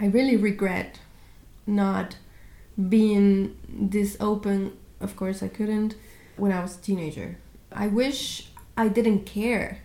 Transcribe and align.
I 0.00 0.06
really 0.06 0.36
regret 0.36 1.00
not 1.66 2.16
being 2.88 3.56
this 3.68 4.16
open. 4.20 4.72
Of 5.00 5.16
course, 5.16 5.42
I 5.42 5.48
couldn't 5.48 5.94
when 6.36 6.52
I 6.52 6.60
was 6.62 6.76
a 6.76 6.80
teenager. 6.80 7.38
I 7.72 7.86
wish 7.88 8.48
I 8.76 8.88
didn't 8.88 9.26
care 9.26 9.78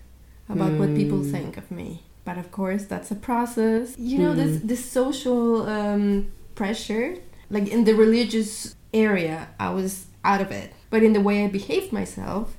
about 0.50 0.74
what 0.80 0.96
people 0.96 1.20
Mm. 1.20 1.32
think 1.32 1.58
of 1.58 1.72
me. 1.72 2.04
But 2.26 2.38
of 2.38 2.52
course, 2.52 2.86
that's 2.86 3.12
a 3.12 3.16
process. 3.16 3.96
You 3.98 4.18
know, 4.20 4.34
this 4.34 4.58
Mm. 4.58 4.68
this 4.68 4.86
social 4.86 5.64
um, 5.68 6.28
pressure, 6.56 7.16
like 7.50 7.68
in 7.68 7.84
the 7.84 7.94
religious 7.94 8.76
area, 8.94 9.50
I 9.60 9.70
was 9.74 10.06
out 10.24 10.42
of 10.42 10.52
it. 10.52 10.72
But 10.90 11.02
in 11.04 11.14
the 11.14 11.22
way 11.22 11.44
I 11.44 11.48
behaved 11.48 11.92
myself, 11.92 12.56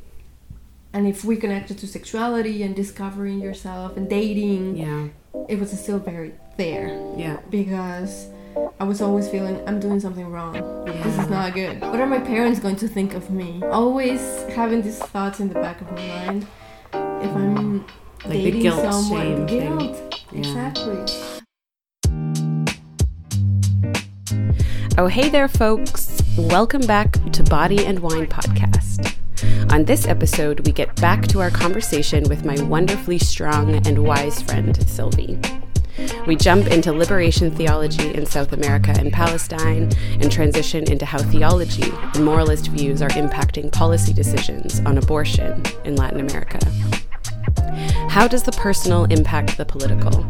and 0.92 1.06
if 1.06 1.24
we 1.24 1.36
connected 1.36 1.78
to 1.78 1.86
sexuality 1.86 2.62
and 2.64 2.74
discovering 2.74 3.40
yourself 3.40 3.96
and 3.96 4.08
dating, 4.10 4.76
Yeah. 4.76 5.08
it 5.48 5.58
was 5.60 5.70
still 5.78 5.98
very 6.00 6.32
there 6.56 6.88
Yeah. 7.16 7.38
because 7.50 8.28
I 8.78 8.84
was 8.84 9.02
always 9.02 9.28
feeling 9.28 9.60
I'm 9.66 9.80
doing 9.80 9.98
something 10.00 10.30
wrong. 10.30 10.54
Yeah. 10.54 11.02
This 11.02 11.18
is 11.18 11.28
not 11.28 11.54
good. 11.54 11.80
What 11.80 12.00
are 12.00 12.06
my 12.06 12.20
parents 12.20 12.60
going 12.60 12.76
to 12.76 12.88
think 12.88 13.14
of 13.14 13.30
me? 13.30 13.62
Always 13.64 14.20
having 14.54 14.82
these 14.82 14.98
thoughts 14.98 15.40
in 15.40 15.48
the 15.48 15.54
back 15.54 15.80
of 15.80 15.90
my 15.92 16.06
mind. 16.06 16.46
If 16.92 17.30
I'm 17.34 17.80
mm. 17.80 17.88
Like 18.24 18.32
the 18.32 18.44
dating 18.44 18.62
guilt, 18.62 18.92
someone, 18.92 19.46
guilt. 19.46 20.24
Yeah. 20.32 20.38
Exactly. 20.38 21.04
Oh, 24.96 25.08
hey 25.08 25.28
there, 25.28 25.48
folks. 25.48 26.22
Welcome 26.38 26.82
back 26.82 27.12
to 27.32 27.42
Body 27.42 27.84
and 27.84 27.98
Wine 27.98 28.26
Podcast. 28.26 29.14
On 29.72 29.84
this 29.84 30.06
episode, 30.06 30.64
we 30.66 30.72
get 30.72 30.94
back 31.00 31.26
to 31.28 31.40
our 31.40 31.50
conversation 31.50 32.24
with 32.28 32.44
my 32.44 32.60
wonderfully 32.62 33.18
strong 33.18 33.86
and 33.86 33.98
wise 33.98 34.40
friend, 34.40 34.88
Sylvie. 34.88 35.38
We 36.26 36.36
jump 36.36 36.66
into 36.68 36.92
liberation 36.92 37.50
theology 37.50 38.14
in 38.14 38.26
South 38.26 38.52
America 38.52 38.94
and 38.98 39.12
Palestine 39.12 39.92
and 40.20 40.30
transition 40.30 40.90
into 40.90 41.04
how 41.04 41.18
theology 41.18 41.92
and 42.14 42.24
moralist 42.24 42.68
views 42.68 43.02
are 43.02 43.10
impacting 43.10 43.70
policy 43.70 44.12
decisions 44.12 44.80
on 44.80 44.98
abortion 44.98 45.62
in 45.84 45.96
Latin 45.96 46.20
America. 46.20 46.58
How 48.08 48.28
does 48.28 48.42
the 48.42 48.52
personal 48.52 49.04
impact 49.04 49.56
the 49.56 49.64
political? 49.64 50.24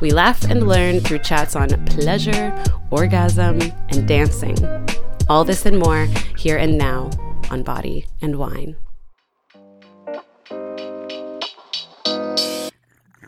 We 0.00 0.10
laugh 0.10 0.44
and 0.44 0.68
learn 0.68 1.00
through 1.00 1.20
chats 1.20 1.56
on 1.56 1.68
pleasure, 1.86 2.54
orgasm, 2.90 3.60
and 3.88 4.06
dancing. 4.06 4.56
All 5.28 5.44
this 5.44 5.66
and 5.66 5.78
more 5.78 6.06
here 6.36 6.56
and 6.56 6.76
now 6.76 7.10
on 7.50 7.62
Body 7.62 8.06
and 8.20 8.36
Wine. 8.36 8.76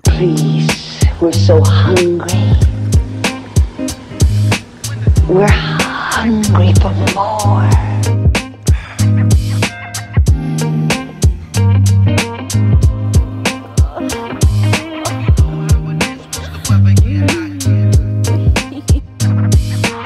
Please, 0.05 0.88
we're 1.21 1.33
so 1.33 1.61
hungry. 1.65 2.29
We're 5.29 5.49
hungry 5.49 6.73
for 6.75 6.93
more. 7.15 7.69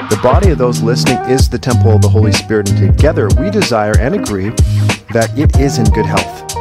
The 0.09 0.19
body 0.23 0.49
of 0.49 0.57
those 0.57 0.81
listening 0.81 1.17
is 1.29 1.47
the 1.47 1.59
temple 1.59 1.91
of 1.91 2.01
the 2.01 2.09
Holy 2.09 2.31
Spirit, 2.31 2.71
and 2.71 2.95
together 2.95 3.27
we 3.39 3.51
desire 3.51 3.95
and 3.99 4.15
agree 4.15 4.49
that 5.13 5.31
it 5.37 5.59
is 5.59 5.77
in 5.77 5.85
good 5.91 6.07
health. 6.07 6.52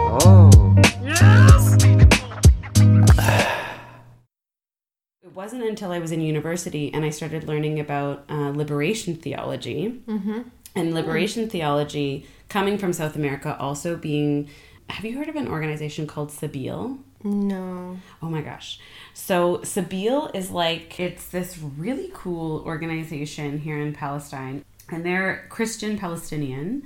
Until 5.83 5.97
I 5.97 5.99
was 5.99 6.13
in 6.13 6.21
university 6.21 6.95
and 6.95 7.05
I 7.05 7.11
started 7.11 7.49
learning 7.49 7.81
about 7.81 8.23
uh, 8.31 8.51
liberation 8.51 9.17
theology. 9.17 10.01
Mm-hmm. 10.07 10.43
And 10.77 10.95
liberation 10.95 11.51
theology, 11.51 12.25
coming 12.49 12.79
from 12.79 12.93
South 12.93 13.17
America, 13.17 13.57
also 13.59 13.97
being. 13.97 14.49
Have 14.91 15.05
you 15.05 15.19
heard 15.19 15.29
of 15.29 15.35
an 15.35 15.49
organization 15.49 16.07
called 16.07 16.29
Sabeel? 16.29 17.01
No. 17.25 17.99
Oh 18.23 18.31
my 18.31 18.43
gosh. 18.43 18.79
So 19.13 19.59
Sabeel 19.65 20.33
is 20.37 20.53
like 20.53 21.01
it's 21.01 21.27
this 21.27 21.59
really 21.59 22.13
cool 22.15 22.61
organization 22.61 23.59
here 23.59 23.81
in 23.81 23.93
Palestine 23.93 24.65
and 24.89 25.05
they're 25.05 25.47
Christian 25.49 25.99
Palestinian 25.99 26.85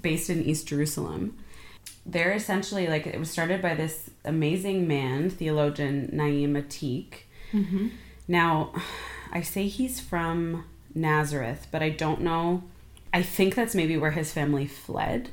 based 0.00 0.30
in 0.30 0.42
East 0.44 0.66
Jerusalem. 0.66 1.36
They're 2.06 2.32
essentially 2.32 2.86
like 2.86 3.06
it 3.06 3.18
was 3.18 3.30
started 3.30 3.60
by 3.60 3.74
this 3.74 4.08
amazing 4.24 4.88
man, 4.88 5.28
theologian 5.28 6.08
Naim 6.10 6.54
Ateek. 6.54 7.24
Now, 8.30 8.72
I 9.32 9.42
say 9.42 9.66
he's 9.66 9.98
from 9.98 10.64
Nazareth, 10.94 11.66
but 11.72 11.82
I 11.82 11.90
don't 11.90 12.20
know. 12.20 12.62
I 13.12 13.22
think 13.22 13.56
that's 13.56 13.74
maybe 13.74 13.96
where 13.96 14.12
his 14.12 14.32
family 14.32 14.68
fled. 14.68 15.30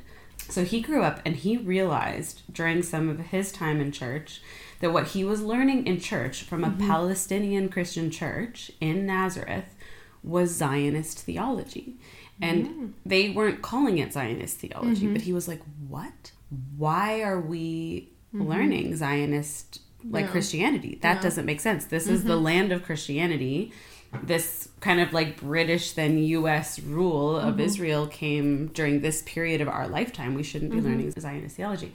So 0.48 0.64
he 0.64 0.80
grew 0.80 1.04
up 1.04 1.20
and 1.24 1.36
he 1.36 1.56
realized 1.56 2.42
during 2.52 2.82
some 2.82 3.08
of 3.08 3.20
his 3.20 3.52
time 3.52 3.80
in 3.80 3.92
church 3.92 4.42
that 4.80 4.92
what 4.92 5.08
he 5.08 5.24
was 5.24 5.42
learning 5.42 5.86
in 5.86 6.00
church 6.00 6.42
from 6.42 6.64
a 6.64 6.70
mm-hmm. 6.70 6.88
Palestinian 6.88 7.68
Christian 7.68 8.10
church 8.10 8.72
in 8.80 9.06
Nazareth 9.06 9.76
was 10.24 10.50
Zionist 10.50 11.20
theology. 11.20 11.98
And 12.40 12.94
they 13.06 13.30
weren't 13.30 13.62
calling 13.62 13.98
it 13.98 14.12
Zionist 14.12 14.58
theology, 14.58 15.04
mm-hmm. 15.04 15.12
but 15.12 15.22
he 15.22 15.32
was 15.32 15.46
like, 15.46 15.60
what? 15.86 16.32
Why 16.76 17.22
are 17.22 17.40
we 17.40 18.08
mm-hmm. 18.34 18.48
learning 18.48 18.96
Zionist 18.96 19.82
like 20.04 20.26
Yeah. 20.26 20.30
Christianity? 20.30 20.98
That 21.02 21.20
doesn't 21.22 21.46
make 21.46 21.60
sense. 21.60 21.84
This 21.84 22.08
is 22.08 22.24
the 22.24 22.34
mm-hmm. 22.34 22.44
land 22.44 22.72
of 22.72 22.84
Christianity 22.84 23.72
this 24.22 24.68
kind 24.80 25.00
of 25.00 25.12
like 25.12 25.40
British 25.40 25.92
then 25.92 26.18
US 26.18 26.80
rule 26.80 27.36
of 27.36 27.54
mm-hmm. 27.54 27.60
Israel 27.60 28.06
came 28.06 28.68
during 28.68 29.00
this 29.00 29.22
period 29.22 29.60
of 29.60 29.68
our 29.68 29.86
lifetime. 29.86 30.34
We 30.34 30.42
shouldn't 30.42 30.70
be 30.70 30.78
mm-hmm. 30.78 30.86
learning 30.86 31.10
Zionist 31.18 31.56
theology. 31.56 31.92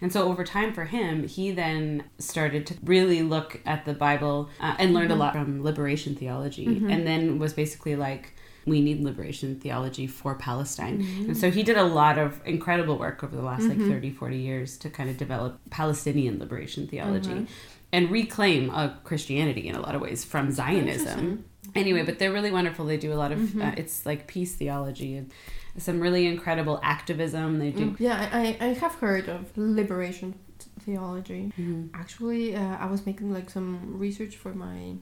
And 0.00 0.12
so 0.12 0.28
over 0.28 0.44
time 0.44 0.74
for 0.74 0.84
him, 0.84 1.26
he 1.26 1.52
then 1.52 2.04
started 2.18 2.66
to 2.66 2.74
really 2.84 3.22
look 3.22 3.60
at 3.64 3.84
the 3.84 3.94
Bible 3.94 4.50
uh, 4.60 4.74
and 4.78 4.92
learned 4.92 5.12
a 5.12 5.14
lot 5.14 5.32
from 5.32 5.62
liberation 5.62 6.14
theology 6.14 6.66
and 6.66 7.06
then 7.06 7.38
was 7.38 7.54
basically 7.54 7.96
like, 7.96 8.34
we 8.66 8.80
need 8.80 9.00
liberation 9.00 9.58
theology 9.60 10.06
for 10.06 10.34
Palestine. 10.34 11.00
And 11.28 11.36
so 11.36 11.50
he 11.50 11.62
did 11.62 11.76
a 11.76 11.84
lot 11.84 12.18
of 12.18 12.40
incredible 12.46 12.96
work 12.98 13.22
over 13.22 13.34
the 13.36 13.42
last 13.42 13.64
like 13.64 13.78
30, 13.78 14.10
40 14.10 14.36
years 14.36 14.76
to 14.78 14.90
kind 14.90 15.10
of 15.10 15.16
develop 15.18 15.60
Palestinian 15.70 16.38
liberation 16.38 16.86
theology 16.86 17.46
and 17.92 18.10
reclaim 18.10 18.70
uh, 18.70 18.88
Christianity 19.04 19.68
in 19.68 19.74
a 19.76 19.80
lot 19.80 19.94
of 19.94 20.00
ways 20.00 20.24
from 20.24 20.50
Zionism. 20.50 21.44
Anyway, 21.74 22.02
but 22.02 22.18
they're 22.18 22.32
really 22.32 22.50
wonderful. 22.50 22.84
They 22.84 22.96
do 22.96 23.12
a 23.12 23.14
lot 23.14 23.32
of 23.32 23.60
uh, 23.60 23.72
it's 23.76 24.04
like 24.06 24.26
peace 24.26 24.54
theology 24.54 25.16
and 25.16 25.30
some 25.78 26.00
really 26.00 26.26
incredible 26.26 26.78
activism. 26.82 27.58
They 27.58 27.70
do. 27.70 27.96
Yeah, 27.98 28.28
I, 28.32 28.56
I 28.60 28.66
have 28.66 28.94
heard 28.96 29.28
of 29.28 29.56
liberation 29.56 30.34
th- 30.58 30.70
theology. 30.84 31.52
Actually, 31.94 32.54
uh, 32.56 32.76
I 32.78 32.86
was 32.86 33.04
making 33.06 33.32
like 33.32 33.50
some 33.50 33.98
research 33.98 34.36
for 34.36 34.54
my 34.54 34.94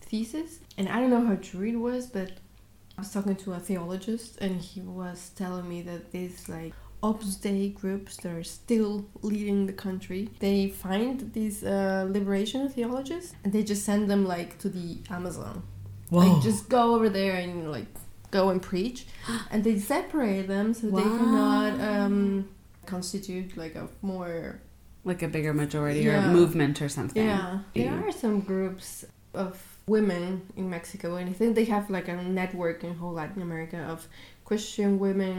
thesis, 0.00 0.58
and 0.76 0.88
I 0.88 1.00
don't 1.00 1.10
know 1.10 1.24
how 1.24 1.36
true 1.36 1.68
it 1.68 1.76
was, 1.76 2.06
but 2.06 2.32
I 3.00 3.02
was 3.02 3.12
talking 3.14 3.34
to 3.36 3.54
a 3.54 3.58
theologist, 3.58 4.36
and 4.42 4.60
he 4.60 4.82
was 4.82 5.30
telling 5.34 5.66
me 5.66 5.80
that 5.82 6.12
these 6.12 6.50
like 6.50 6.74
Opus 7.02 7.36
Dei 7.36 7.70
groups 7.70 8.18
that 8.18 8.30
are 8.30 8.44
still 8.44 9.06
leading 9.22 9.64
the 9.64 9.72
country, 9.72 10.28
they 10.38 10.68
find 10.68 11.32
these 11.32 11.64
uh, 11.64 12.06
liberation 12.10 12.68
theologists, 12.68 13.32
and 13.42 13.54
they 13.54 13.62
just 13.62 13.86
send 13.86 14.10
them 14.10 14.26
like 14.26 14.58
to 14.58 14.68
the 14.68 14.98
Amazon. 15.08 15.62
Like 16.10 16.42
just 16.42 16.68
go 16.68 16.94
over 16.94 17.08
there 17.08 17.36
and 17.36 17.72
like 17.72 17.86
go 18.30 18.50
and 18.50 18.60
preach, 18.60 19.06
and 19.50 19.64
they 19.64 19.78
separate 19.78 20.46
them 20.46 20.74
so 20.74 20.90
they 20.90 21.00
cannot 21.00 21.80
um, 21.80 22.50
constitute 22.84 23.56
like 23.56 23.76
a 23.76 23.88
more 24.02 24.60
Like 25.04 25.22
a 25.22 25.28
bigger 25.28 25.54
majority 25.54 26.00
Yeah. 26.00 26.28
or 26.28 26.32
movement 26.34 26.82
or 26.82 26.90
something. 26.90 27.24
yeah. 27.24 27.60
There 27.74 28.06
are 28.06 28.12
some 28.12 28.40
groups 28.40 29.06
of 29.32 29.69
women 29.96 30.26
in 30.60 30.66
Mexico, 30.76 31.08
and 31.18 31.26
I 31.32 31.34
think 31.38 31.50
they 31.58 31.68
have 31.76 31.84
like 31.96 32.08
a 32.08 32.16
network 32.40 32.78
in 32.84 32.90
whole 33.00 33.14
Latin 33.20 33.42
America 33.48 33.78
of 33.94 33.98
Christian 34.48 34.90
women 35.06 35.36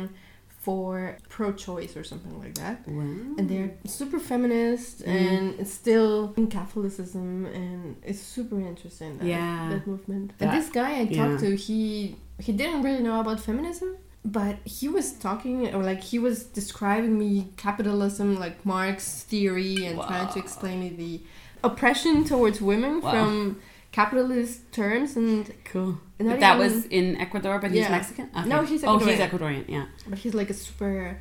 for 0.66 1.18
pro-choice 1.28 1.94
or 2.00 2.04
something 2.12 2.36
like 2.44 2.54
that. 2.64 2.88
Wow. 2.88 3.02
And 3.38 3.50
they're 3.50 3.72
super 3.88 4.20
feminist 4.20 5.04
mm. 5.04 5.08
and 5.08 5.68
still 5.68 6.34
in 6.38 6.46
Catholicism 6.60 7.48
and 7.48 7.96
it's 8.10 8.22
super 8.38 8.60
interesting 8.72 9.18
that, 9.18 9.26
Yeah. 9.26 9.70
that 9.72 9.88
movement. 9.88 10.26
That- 10.38 10.50
and 10.50 10.58
this 10.58 10.70
guy 10.70 10.92
I 11.00 11.02
yeah. 11.02 11.18
talked 11.20 11.40
to, 11.46 11.56
he 11.68 12.16
he 12.48 12.52
didn't 12.62 12.82
really 12.88 13.04
know 13.08 13.18
about 13.24 13.40
feminism, 13.50 13.90
but 14.40 14.56
he 14.78 14.88
was 14.98 15.08
talking 15.28 15.74
or 15.76 15.82
like 15.92 16.02
he 16.12 16.18
was 16.28 16.38
describing 16.60 17.14
me 17.24 17.32
capitalism 17.66 18.28
like 18.46 18.56
Marx 18.74 19.24
theory 19.32 19.76
and 19.88 19.96
trying 20.10 20.30
to 20.36 20.40
explain 20.46 20.78
me 20.84 20.90
the 21.04 21.14
oppression 21.70 22.16
towards 22.32 22.58
women 22.72 22.94
Wow. 23.02 23.12
from 23.12 23.34
capitalist 23.92 24.72
terms 24.72 25.16
and 25.18 25.52
Cool. 25.66 26.00
And 26.20 26.28
not 26.28 26.36
But 26.36 26.40
that 26.42 26.56
even- 26.60 26.72
was 26.76 26.86
in 26.86 27.18
Ecuador, 27.18 27.60
but 27.60 27.72
he's 27.72 27.82
Yeah. 27.82 27.92
Mexican? 27.92 28.30
No, 28.46 28.62
he's 28.64 28.84
Oh, 28.84 28.98
he's 29.00 29.18
Ecuadorian. 29.20 29.30
Ecuadorian, 29.30 29.66
yeah. 29.68 29.86
but 30.08 30.20
he's 30.20 30.34
like 30.34 30.50
a 30.50 30.54
super 30.54 31.20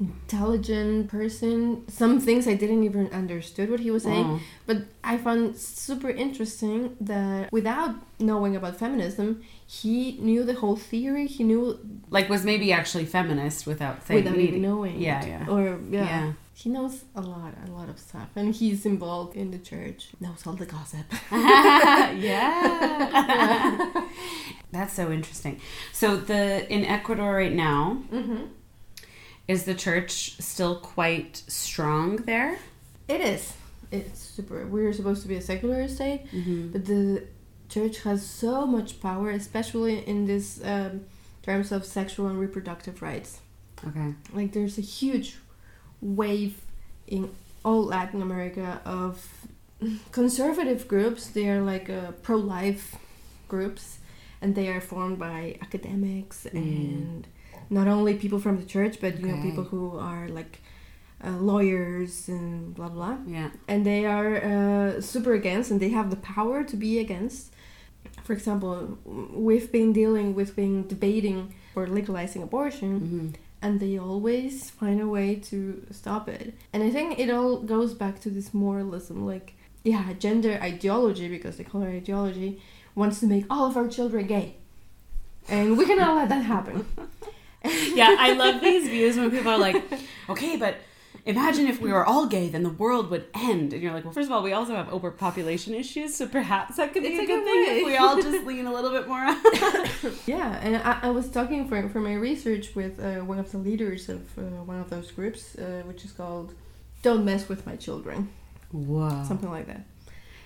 intelligent 0.00 1.08
person. 1.08 1.84
Some 1.88 2.20
things 2.20 2.46
I 2.48 2.54
didn't 2.54 2.82
even 2.84 3.08
understood 3.12 3.70
what 3.70 3.80
he 3.80 3.90
was 3.90 4.02
saying, 4.02 4.26
Oh. 4.26 4.40
but 4.66 4.78
I 5.04 5.16
found 5.18 5.56
super 5.56 6.10
interesting 6.10 6.96
that 7.00 7.52
without 7.52 7.94
knowing 8.18 8.56
about 8.56 8.76
feminism, 8.76 9.42
he 9.66 10.18
knew 10.20 10.44
the 10.44 10.54
whole 10.54 10.76
theory. 10.76 11.26
He 11.26 11.44
knew 11.44 11.78
Like 12.10 12.28
was 12.28 12.44
maybe 12.44 12.72
actually 12.72 13.06
feminist 13.06 13.66
without 13.66 14.04
saying 14.06 14.24
without 14.24 14.38
even 14.38 14.62
knowing. 14.62 15.00
Yeah, 15.00 15.24
yeah. 15.24 15.46
Or 15.48 15.78
yeah. 15.90 16.04
Yeah. 16.04 16.32
He 16.56 16.70
knows 16.70 17.02
a 17.16 17.20
lot, 17.20 17.52
a 17.66 17.70
lot 17.72 17.88
of 17.88 17.98
stuff, 17.98 18.28
and 18.36 18.54
he's 18.54 18.86
involved 18.86 19.34
in 19.36 19.50
the 19.50 19.58
church. 19.58 20.10
Knows 20.20 20.46
all 20.46 20.52
the 20.54 20.66
gossip. 20.66 21.04
yeah. 21.32 22.12
That's 24.70 24.94
so 24.94 25.10
interesting. 25.10 25.60
So 25.92 26.16
the 26.16 26.70
in 26.72 26.84
Ecuador 26.84 27.34
right 27.34 27.52
now, 27.52 28.02
mm-hmm. 28.12 28.44
Is 29.46 29.64
the 29.64 29.74
church 29.74 30.36
still 30.40 30.76
quite 30.76 31.42
strong 31.48 32.16
there? 32.16 32.58
It 33.08 33.20
is. 33.20 33.52
It's 33.90 34.20
super. 34.20 34.66
We're 34.66 34.92
supposed 34.92 35.22
to 35.22 35.28
be 35.28 35.36
a 35.36 35.42
secular 35.42 35.86
state, 35.88 36.22
but 36.72 36.84
the 36.86 37.24
church 37.68 38.02
has 38.02 38.24
so 38.26 38.66
much 38.66 39.00
power, 39.00 39.30
especially 39.30 40.06
in 40.06 40.26
this 40.26 40.60
um, 40.64 41.04
terms 41.42 41.70
of 41.72 41.84
sexual 41.84 42.26
and 42.28 42.38
reproductive 42.40 43.02
rights. 43.02 43.40
Okay. 43.86 44.14
Like 44.32 44.52
there's 44.52 44.78
a 44.78 44.82
huge 44.82 45.36
wave 46.00 46.60
in 47.06 47.30
all 47.64 47.84
Latin 47.84 48.22
America 48.22 48.80
of 48.84 49.46
conservative 50.12 50.88
groups. 50.88 51.26
They 51.26 51.48
are 51.50 51.60
like 51.60 51.90
uh, 51.90 52.12
pro-life 52.22 52.96
groups, 53.48 53.98
and 54.40 54.54
they 54.54 54.68
are 54.68 54.80
formed 54.80 55.18
by 55.18 55.58
academics 55.60 56.46
and 56.46 57.26
not 57.78 57.86
only 57.96 58.12
people 58.24 58.38
from 58.46 58.56
the 58.60 58.66
church, 58.76 58.94
but 59.04 59.12
you 59.20 59.26
know 59.28 59.38
people 59.48 59.64
who 59.72 59.82
are 60.10 60.26
like 60.40 60.54
uh, 61.26 61.36
lawyers 61.50 62.12
and 62.36 62.74
blah 62.76 62.90
blah 62.96 63.16
Yeah. 63.36 63.50
and 63.70 63.80
they 63.90 64.02
are 64.16 64.32
uh, 64.52 65.00
super 65.12 65.32
against 65.40 65.66
and 65.70 65.78
they 65.84 65.92
have 65.98 66.08
the 66.14 66.20
power 66.36 66.56
to 66.70 66.76
be 66.86 66.92
against. 67.06 67.42
For 68.26 68.32
example 68.38 68.74
we've 69.48 69.70
been 69.78 69.90
dealing 70.02 70.28
with 70.38 70.50
been 70.62 70.76
debating 70.94 71.38
for 71.74 71.82
legalizing 71.98 72.42
abortion 72.48 72.92
hmm 73.08 73.28
and 73.64 73.80
they 73.80 73.94
always 74.10 74.54
find 74.80 74.98
a 75.00 75.08
way 75.16 75.28
to 75.50 75.58
stop 76.00 76.24
it. 76.38 76.44
And 76.72 76.80
i 76.88 76.90
think 76.96 77.08
it 77.24 77.28
all 77.36 77.52
goes 77.74 77.92
back 78.02 78.14
to 78.24 78.28
this 78.36 78.48
moralism 78.62 79.16
like 79.32 79.48
yeah 79.90 80.04
gender 80.26 80.52
ideology 80.70 81.28
because 81.36 81.54
they 81.56 81.64
call 81.70 81.80
it 81.86 81.92
ideology 82.02 82.50
wants 83.00 83.16
to 83.20 83.26
make 83.34 83.44
all 83.54 83.64
of 83.70 83.74
our 83.80 83.88
children 83.96 84.22
gay. 84.36 84.48
And 85.56 85.66
we 85.78 85.84
cannot 85.90 86.12
let 86.20 86.28
that 86.34 86.44
happen 86.54 86.76
Yeah, 87.94 88.16
I 88.18 88.32
love 88.32 88.60
these 88.60 88.88
views 88.88 89.16
when 89.16 89.30
people 89.30 89.50
are 89.52 89.58
like, 89.58 89.82
okay, 90.28 90.56
but 90.56 90.76
imagine 91.26 91.66
if 91.68 91.80
we 91.80 91.92
were 91.92 92.04
all 92.04 92.26
gay, 92.26 92.48
then 92.48 92.62
the 92.64 92.70
world 92.70 93.08
would 93.10 93.26
end. 93.34 93.72
And 93.72 93.80
you're 93.82 93.92
like, 93.92 94.04
well, 94.04 94.12
first 94.12 94.26
of 94.26 94.32
all, 94.32 94.42
we 94.42 94.52
also 94.52 94.74
have 94.74 94.92
overpopulation 94.92 95.74
issues, 95.74 96.14
so 96.16 96.26
perhaps 96.26 96.76
that 96.76 96.92
could 96.92 97.02
be 97.02 97.10
It's 97.10 97.22
a 97.22 97.26
good 97.26 97.44
thing 97.44 97.66
way. 97.66 97.78
if 97.80 97.86
we 97.86 97.96
all 97.96 98.16
just 98.20 98.44
lean 98.50 98.66
a 98.66 98.72
little 98.72 98.90
bit 98.90 99.06
more. 99.08 99.24
Yeah, 100.26 100.58
and 100.62 100.76
I, 100.76 100.98
I 101.02 101.10
was 101.10 101.30
talking 101.30 101.68
for, 101.68 101.88
for 101.88 102.00
my 102.00 102.14
research 102.14 102.74
with 102.74 102.98
uh, 103.00 103.20
one 103.20 103.38
of 103.38 103.50
the 103.52 103.58
leaders 103.58 104.08
of 104.08 104.20
uh, 104.38 104.42
one 104.64 104.80
of 104.80 104.90
those 104.90 105.10
groups, 105.12 105.56
uh, 105.56 105.82
which 105.86 106.04
is 106.04 106.12
called 106.12 106.52
Don't 107.02 107.24
Mess 107.24 107.48
with 107.48 107.64
My 107.64 107.76
Children, 107.76 108.28
Whoa. 108.72 109.24
something 109.26 109.50
like 109.50 109.66
that. 109.68 109.86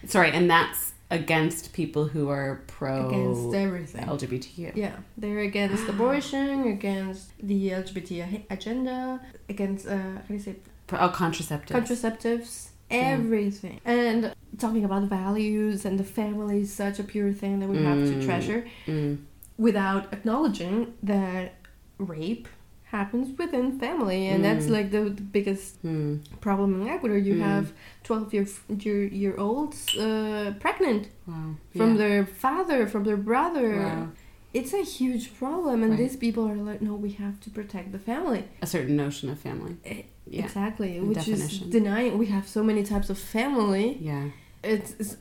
Sorry, 0.07 0.31
and 0.31 0.49
that's 0.51 0.93
against 1.11 1.73
people 1.73 2.07
who 2.09 2.29
are 2.29 2.63
pro 2.67 3.09
Against 3.09 3.55
everything. 3.55 4.05
LGBTQ. 4.07 4.77
Yeah, 4.77 4.97
they're 5.17 5.41
against 5.41 5.89
abortion, 5.95 6.69
against 6.69 7.33
the 7.43 7.71
LGBT 7.71 8.43
agenda, 8.51 9.21
against, 9.49 9.87
uh, 9.87 9.97
how 9.97 10.21
do 10.29 10.35
you 10.35 10.41
say, 10.41 10.57
Oh, 10.93 11.11
contraceptives. 11.15 11.71
contraceptives, 11.71 12.69
everything. 12.91 13.81
And 13.85 14.35
talking 14.59 14.85
about 14.85 15.03
values 15.05 15.85
and 15.85 15.99
the 15.99 16.05
family 16.05 16.61
is 16.63 16.73
such 16.73 16.99
a 16.99 17.05
pure 17.05 17.33
thing 17.33 17.61
that 17.61 17.69
we 17.69 17.79
have 17.83 17.99
to 18.07 18.15
Mm. 18.15 18.25
treasure 18.25 18.67
Mm. 18.87 19.19
without 19.59 20.13
acknowledging 20.13 20.95
that 21.03 21.55
rape 21.99 22.49
happens 22.91 23.37
within 23.39 23.79
family 23.79 24.27
and 24.29 24.43
that's 24.45 24.67
Mm. 24.67 24.71
like 24.77 24.91
the, 24.91 25.03
the 25.11 25.27
biggest 25.37 25.83
Mm. 25.85 26.21
problem 26.41 26.81
in 26.83 26.89
Ecuador. 26.89 27.19
You 27.19 27.35
Mm. 27.35 27.41
have 27.53 27.73
12 28.05 28.33
year, 28.35 28.47
year, 28.85 29.03
year 29.23 29.35
olds 29.37 29.79
uh, 29.97 30.55
pregnant 30.61 31.09
Wow. 31.27 31.55
from 31.77 31.91
Yeah. 31.93 31.97
their 32.03 32.27
father, 32.27 32.87
from 32.87 33.05
their 33.05 33.17
brother. 33.31 33.77
Wow. 33.77 34.09
It's 34.55 34.73
a 34.73 34.83
huge 34.83 35.27
problem, 35.39 35.83
and 35.83 35.91
Right. 35.91 35.99
these 36.03 36.17
people 36.17 36.45
are 36.49 36.57
like, 36.71 36.81
no, 36.81 36.95
we 36.95 37.11
have 37.25 37.39
to 37.45 37.51
protect 37.51 37.93
the 37.93 37.99
family. 37.99 38.45
a 38.63 38.67
certain 38.67 38.97
notion 38.97 39.29
of 39.31 39.39
family. 39.39 39.77
Eh, 39.85 40.03
Yeah. 40.31 40.45
Exactly, 40.45 40.93
which 41.01 41.19
definition. 41.19 41.67
is 41.69 41.73
denying 41.79 42.19
we 42.19 42.27
have 42.27 42.47
so 42.49 42.63
many 42.63 42.83
types 42.83 43.09
of 43.11 43.19
family. 43.19 43.99
Yeah. 44.01 44.25
It's, 44.65 44.91
it's 44.99 45.17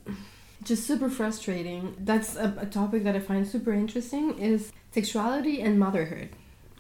just 0.64 0.82
super 0.88 1.10
frustrating. 1.10 1.82
That's 2.00 2.36
a, 2.36 2.48
a 2.66 2.66
topic 2.66 3.04
that 3.04 3.16
I 3.16 3.20
find 3.20 3.46
super 3.48 3.74
interesting 3.74 4.26
is 4.40 4.72
sexuality 4.92 5.56
and 5.62 5.78
motherhood. 5.80 6.30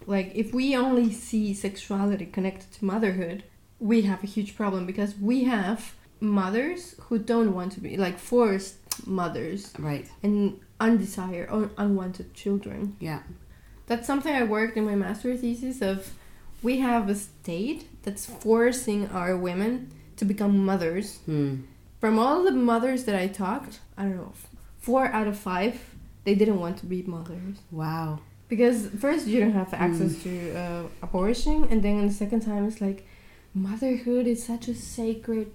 Like 0.06 0.32
if 0.36 0.54
we 0.54 0.76
only 0.76 1.12
see 1.12 1.54
sexuality 1.54 2.26
connected 2.26 2.72
to 2.74 2.86
motherhood, 2.86 3.44
we 3.80 4.04
have 4.04 4.24
a 4.24 4.28
huge 4.28 4.56
problem 4.56 4.86
because 4.86 5.16
we 5.18 5.44
have 5.46 5.94
mothers 6.20 6.96
who 7.02 7.20
don't 7.20 7.54
want 7.54 7.72
to 7.74 7.80
be 7.80 7.98
like 7.98 8.18
forced 8.18 8.76
mothers 9.06 9.74
Right. 9.78 10.08
and 10.24 10.60
undesired 10.80 11.50
or 11.52 11.70
unwanted 11.78 12.34
children. 12.34 12.96
Yeah. 13.00 13.22
That's 13.88 14.08
something 14.08 14.34
I 14.34 14.44
worked 14.44 14.78
in 14.78 14.86
my 14.86 14.96
master's 14.96 15.42
thesis 15.42 15.82
of 15.82 16.14
we 16.64 16.80
have 16.80 17.08
a 17.10 17.16
state 17.16 17.88
that's 18.04 18.26
forcing 18.26 19.08
our 19.10 19.38
women 19.38 19.92
to 20.18 20.26
become 20.26 20.66
mothers. 20.66 21.18
Hmm. 21.26 21.58
From 22.00 22.18
all 22.20 22.44
the 22.44 22.52
mothers 22.52 23.04
that 23.06 23.16
I 23.16 23.28
talked, 23.28 23.80
I 23.98 24.04
don't 24.04 24.18
know, 24.18 24.34
four 24.80 25.08
out 25.08 25.28
of 25.28 25.38
five, 25.38 25.80
they 26.24 26.36
didn't 26.36 26.60
want 26.60 26.78
to 26.80 26.86
be 26.86 27.04
mothers. 27.04 27.58
Wow. 27.72 28.20
Because 28.50 28.88
first 28.88 29.28
you 29.28 29.40
don't 29.42 29.52
have 29.54 29.74
access 29.74 30.22
to 30.24 30.56
uh, 30.56 30.84
abortion, 31.02 31.68
and 31.70 31.84
then 31.84 32.08
the 32.08 32.14
second 32.14 32.42
time 32.42 32.66
it's 32.66 32.80
like 32.80 33.06
motherhood 33.54 34.26
is 34.28 34.44
such 34.44 34.68
a 34.70 34.74
sacred 34.76 35.52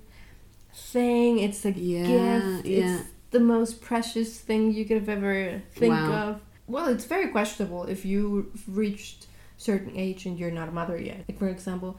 thing. 0.74 1.38
It's 1.38 1.64
a 1.64 1.70
Yeah, 1.72 2.06
gift. 2.52 2.66
yeah. 2.66 2.78
It's 3.00 3.08
the 3.30 3.40
most 3.40 3.80
precious 3.80 4.38
thing 4.38 4.72
you 4.72 4.84
could 4.84 4.98
have 4.98 5.08
ever 5.08 5.62
think 5.74 5.92
Wow. 5.94 6.12
of. 6.12 6.40
Well, 6.66 6.88
it's 6.88 7.04
very 7.06 7.28
questionable 7.28 7.84
if 7.84 8.04
you've 8.04 8.46
reached 8.68 9.26
certain 9.56 9.92
age 9.96 10.26
and 10.26 10.38
you're 10.38 10.50
not 10.50 10.68
a 10.68 10.72
mother 10.72 10.98
yet. 11.00 11.24
Like 11.28 11.38
for 11.38 11.48
example, 11.48 11.98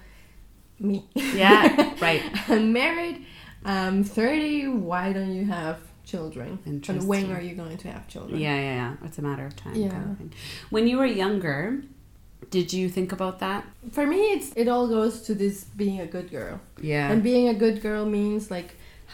me. 0.80 1.06
Yeah. 1.16 1.96
right. 2.02 2.22
I'm 2.50 2.72
married. 2.74 3.26
I'm 3.66 4.04
30. 4.04 4.68
Why 4.68 5.14
don't 5.14 5.34
you 5.34 5.46
have 5.46 5.80
children? 6.14 6.50
And 6.68 6.78
when 7.12 7.26
are 7.36 7.44
you 7.50 7.56
going 7.64 7.78
to 7.84 7.88
have 7.96 8.04
children? 8.14 8.36
Yeah, 8.46 8.56
yeah, 8.68 8.76
yeah. 8.82 9.06
It's 9.08 9.18
a 9.24 9.26
matter 9.30 9.46
of 9.50 9.54
time. 9.64 9.76
Yeah. 9.86 9.90
Kind 9.90 10.32
of. 10.34 10.40
When 10.76 10.84
you 10.90 10.96
were 11.02 11.12
younger, 11.26 11.58
did 12.56 12.68
you 12.78 12.86
think 12.96 13.10
about 13.18 13.36
that? 13.46 13.62
For 13.98 14.06
me, 14.14 14.20
it's 14.36 14.50
it 14.62 14.68
all 14.74 14.88
goes 14.98 15.14
to 15.28 15.32
this 15.44 15.56
being 15.82 16.00
a 16.08 16.10
good 16.16 16.28
girl. 16.38 16.56
Yeah. 16.92 17.12
And 17.12 17.18
being 17.32 17.46
a 17.56 17.58
good 17.64 17.78
girl 17.88 18.04
means 18.20 18.44
like 18.58 18.70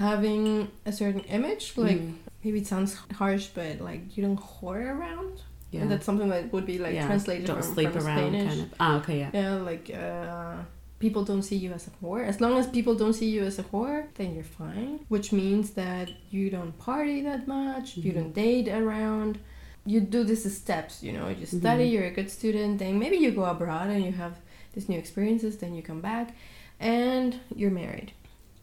having 0.05 0.45
a 0.91 0.91
certain 1.01 1.23
image. 1.37 1.63
Like 1.87 1.99
Mm. 2.01 2.13
maybe 2.43 2.57
it 2.63 2.67
sounds 2.73 2.91
harsh, 3.21 3.45
but 3.59 3.73
like 3.89 4.01
you 4.15 4.21
don't 4.25 4.41
whore 4.49 4.83
around. 4.95 5.33
yeah. 5.71 5.81
And 5.81 5.87
that's 5.91 6.05
something 6.09 6.29
that 6.35 6.43
would 6.53 6.65
be 6.73 6.77
like 6.85 6.95
yeah. 6.95 7.05
translated 7.09 7.45
Don't 7.49 7.63
from, 7.63 7.73
sleep 7.75 7.91
from 7.93 8.05
around. 8.07 8.17
Spanish. 8.31 8.49
Kind 8.49 8.61
of. 8.65 8.69
Ah, 8.83 8.97
okay, 8.99 9.17
yeah. 9.23 9.29
Yeah, 9.39 9.53
like 9.71 9.85
uh, 10.05 10.55
people 10.99 11.23
don't 11.23 11.43
see 11.43 11.55
you 11.55 11.71
as 11.71 11.87
a 11.87 11.91
whore. 12.03 12.23
As 12.25 12.41
long 12.41 12.57
as 12.57 12.67
people 12.67 12.93
don't 12.95 13.13
see 13.13 13.29
you 13.29 13.43
as 13.43 13.57
a 13.59 13.63
whore, 13.63 14.07
then 14.15 14.35
you're 14.35 14.43
fine. 14.43 14.99
Which 15.07 15.31
means 15.31 15.71
that 15.71 16.09
you 16.29 16.49
don't 16.49 16.77
party 16.77 17.21
that 17.21 17.47
much, 17.47 17.97
you 17.97 18.11
Mm-hmm. 18.11 18.19
don't 18.21 18.33
date 18.33 18.67
around. 18.67 19.39
You 19.85 20.01
do 20.01 20.23
this 20.23 20.43
steps, 20.61 21.01
you 21.01 21.13
know. 21.13 21.29
You 21.29 21.45
study, 21.45 21.85
Mhm. 21.87 21.91
you're 21.93 22.05
a 22.05 22.11
good 22.11 22.29
student, 22.29 22.79
then 22.79 22.99
maybe 22.99 23.15
you 23.17 23.31
go 23.31 23.45
abroad 23.45 23.87
and 23.89 24.03
you 24.03 24.11
have 24.11 24.33
these 24.73 24.87
new 24.89 24.97
experiences, 24.99 25.57
then 25.57 25.73
you 25.73 25.81
come 25.81 26.01
back, 26.01 26.35
and 26.79 27.39
you're 27.55 27.71
married. 27.71 28.11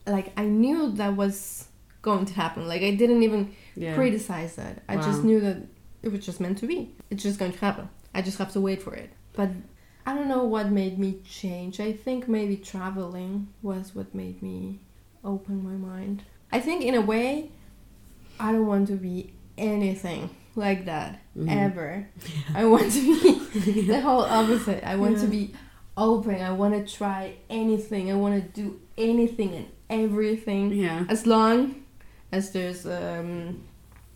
Like 0.07 0.33
I 0.37 0.45
knew 0.45 0.93
that 0.93 1.17
was 1.17 1.69
going 2.03 2.27
to 2.27 2.35
happen. 2.35 2.69
Like 2.69 2.83
I 2.83 2.93
didn't 2.95 3.23
even 3.23 3.53
Yeah. 3.75 3.95
criticize 3.95 4.55
that. 4.57 4.83
I 4.89 4.97
just 4.97 5.25
knew 5.25 5.41
that 5.41 5.57
it 6.03 6.13
was 6.13 6.25
just 6.25 6.39
meant 6.41 6.59
to 6.59 6.67
be. 6.67 6.95
It's 7.11 7.23
just 7.23 7.39
going 7.39 7.53
to 7.53 7.59
happen. 7.59 7.89
I 8.15 8.23
just 8.23 8.39
have 8.39 8.53
to 8.53 8.61
wait 8.61 8.81
for 8.83 8.95
it. 8.95 9.11
But 9.33 9.51
I 10.07 10.15
don't 10.15 10.29
know 10.29 10.45
what 10.45 10.71
made 10.71 10.99
me 10.99 11.19
change. 11.29 11.81
I 11.81 11.93
think 11.93 12.29
maybe 12.29 12.57
traveling 12.57 13.49
was 13.63 13.95
what 13.95 14.15
made 14.15 14.41
me 14.43 14.79
open 15.25 15.65
my 15.65 15.73
mind. 15.73 16.23
I 16.53 16.61
think 16.61 16.85
in 16.85 16.95
a 16.95 17.01
way, 17.01 17.51
I 18.39 18.53
don't 18.53 18.67
want 18.67 18.87
to 18.89 18.95
be 18.95 19.33
anything 19.59 20.31
like 20.55 20.85
that 20.87 21.21
Mhm. 21.37 21.51
ever. 21.51 22.09
I 22.55 22.65
want 22.67 22.93
to 22.93 23.01
be 23.65 23.81
the 23.93 24.01
whole 24.01 24.23
opposite. 24.23 24.85
I 24.85 24.95
want 24.97 25.19
to 25.19 25.27
be 25.27 25.53
open. 25.97 26.41
I 26.41 26.53
want 26.53 26.75
to 26.87 26.95
try 26.95 27.35
anything. 27.51 28.11
I 28.13 28.15
want 28.15 28.35
to 28.55 28.63
do 28.63 28.81
anything 28.97 29.55
and 29.55 29.67
everything 29.91 30.73
Yeah. 30.73 31.05
as 31.09 31.27
long 31.27 31.83
as 32.31 32.53
there's 32.53 32.87
um, 32.87 33.63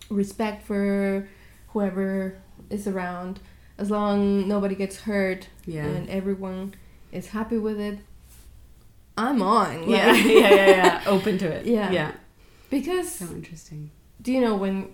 respect 0.08 0.66
for 0.66 1.28
whoever 1.68 2.38
is 2.68 2.86
around 2.86 3.40
as 3.78 3.90
long 3.90 4.46
nobody 4.46 4.74
gets 4.74 4.96
hurt 5.02 5.48
Yeah. 5.74 5.86
and 5.86 6.08
everyone 6.08 6.74
is 7.12 7.26
happy 7.28 7.58
with 7.58 7.78
it, 7.80 7.98
I'm 9.16 9.42
on. 9.42 9.88
Yeah, 9.88 10.12
like- 10.12 10.24
yeah, 10.42 10.54
yeah, 10.54 10.66
yeah. 10.80 11.02
Open 11.06 11.38
to 11.38 11.46
it. 11.46 11.66
Yeah. 11.66 11.90
Yeah. 11.90 12.12
Because 12.70 13.08
So 13.12 13.26
interesting. 13.26 13.90
do 14.22 14.32
you 14.32 14.40
know 14.40 14.54
when 14.56 14.88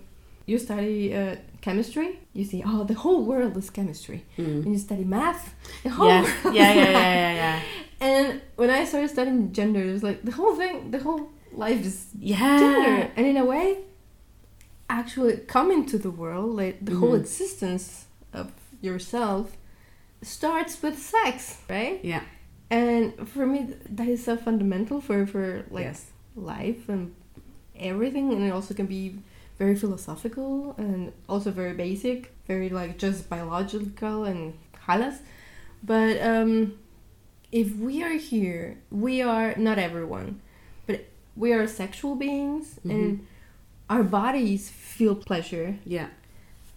you 0.45 0.57
study 0.57 1.13
uh, 1.13 1.35
chemistry, 1.61 2.19
you 2.33 2.43
see, 2.45 2.63
oh, 2.65 2.83
the 2.83 2.93
whole 3.03 3.21
world 3.25 3.55
is 3.57 3.69
chemistry. 3.69 4.19
Mm. 4.37 4.63
When 4.63 4.73
you 4.73 4.79
study 4.79 5.03
math, 5.03 5.53
the 5.83 5.89
whole 5.89 6.07
Yes. 6.07 6.25
world 6.43 6.55
Yeah, 6.55 6.73
yeah, 6.73 6.89
yeah, 6.91 7.13
yeah, 7.23 7.33
yeah. 7.43 7.59
And 7.99 8.41
when 8.55 8.69
I 8.69 8.85
started 8.85 9.09
studying 9.09 9.51
gender, 9.53 9.81
it 9.81 9.91
was 9.91 10.03
like 10.03 10.19
the 10.23 10.31
whole 10.31 10.55
thing, 10.55 10.91
the 10.91 10.99
whole 10.99 11.29
life 11.51 11.85
is 11.85 11.97
Yeah. 12.19 12.57
gender. 12.59 13.11
And 13.17 13.25
in 13.27 13.37
a 13.37 13.45
way, 13.45 13.67
actually 14.89 15.37
coming 15.47 15.85
to 15.87 15.97
the 15.97 16.09
world, 16.11 16.55
like 16.55 16.77
the 16.83 16.95
whole 16.95 17.11
Mhm. 17.15 17.19
existence 17.21 18.05
of 18.33 18.51
yourself, 18.81 19.57
starts 20.21 20.81
with 20.81 20.97
sex, 20.99 21.57
right? 21.69 21.99
Yeah. 22.03 22.23
And 22.69 23.27
for 23.29 23.45
me, 23.45 23.75
that 23.89 24.07
is 24.07 24.23
so 24.25 24.35
fundamental 24.35 24.99
for 24.99 25.25
for 25.25 25.65
like 25.69 25.85
yes. 25.85 26.07
life 26.35 26.89
and 26.89 27.15
everything, 27.79 28.33
and 28.33 28.43
it 28.43 28.51
also 28.51 28.73
can 28.73 28.87
be 28.87 29.19
very 29.57 29.75
philosophical 29.75 30.75
and 30.77 31.13
also 31.27 31.51
very 31.51 31.73
basic, 31.73 32.33
very 32.45 32.69
like 32.69 32.97
just 32.97 33.29
biological 33.29 34.25
and 34.25 34.57
halas. 34.85 35.19
But 35.83 36.21
um, 36.21 36.77
if 37.51 37.75
we 37.75 38.03
are 38.03 38.17
here, 38.17 38.79
we 38.91 39.21
are 39.21 39.55
not 39.55 39.79
everyone, 39.79 40.41
but 40.85 41.05
we 41.35 41.53
are 41.53 41.67
sexual 41.67 42.15
beings, 42.15 42.79
and 42.83 43.25
our 43.89 44.03
bodies 44.03 44.69
feel 44.69 45.15
pleasure. 45.15 45.77
Yeah. 45.85 46.07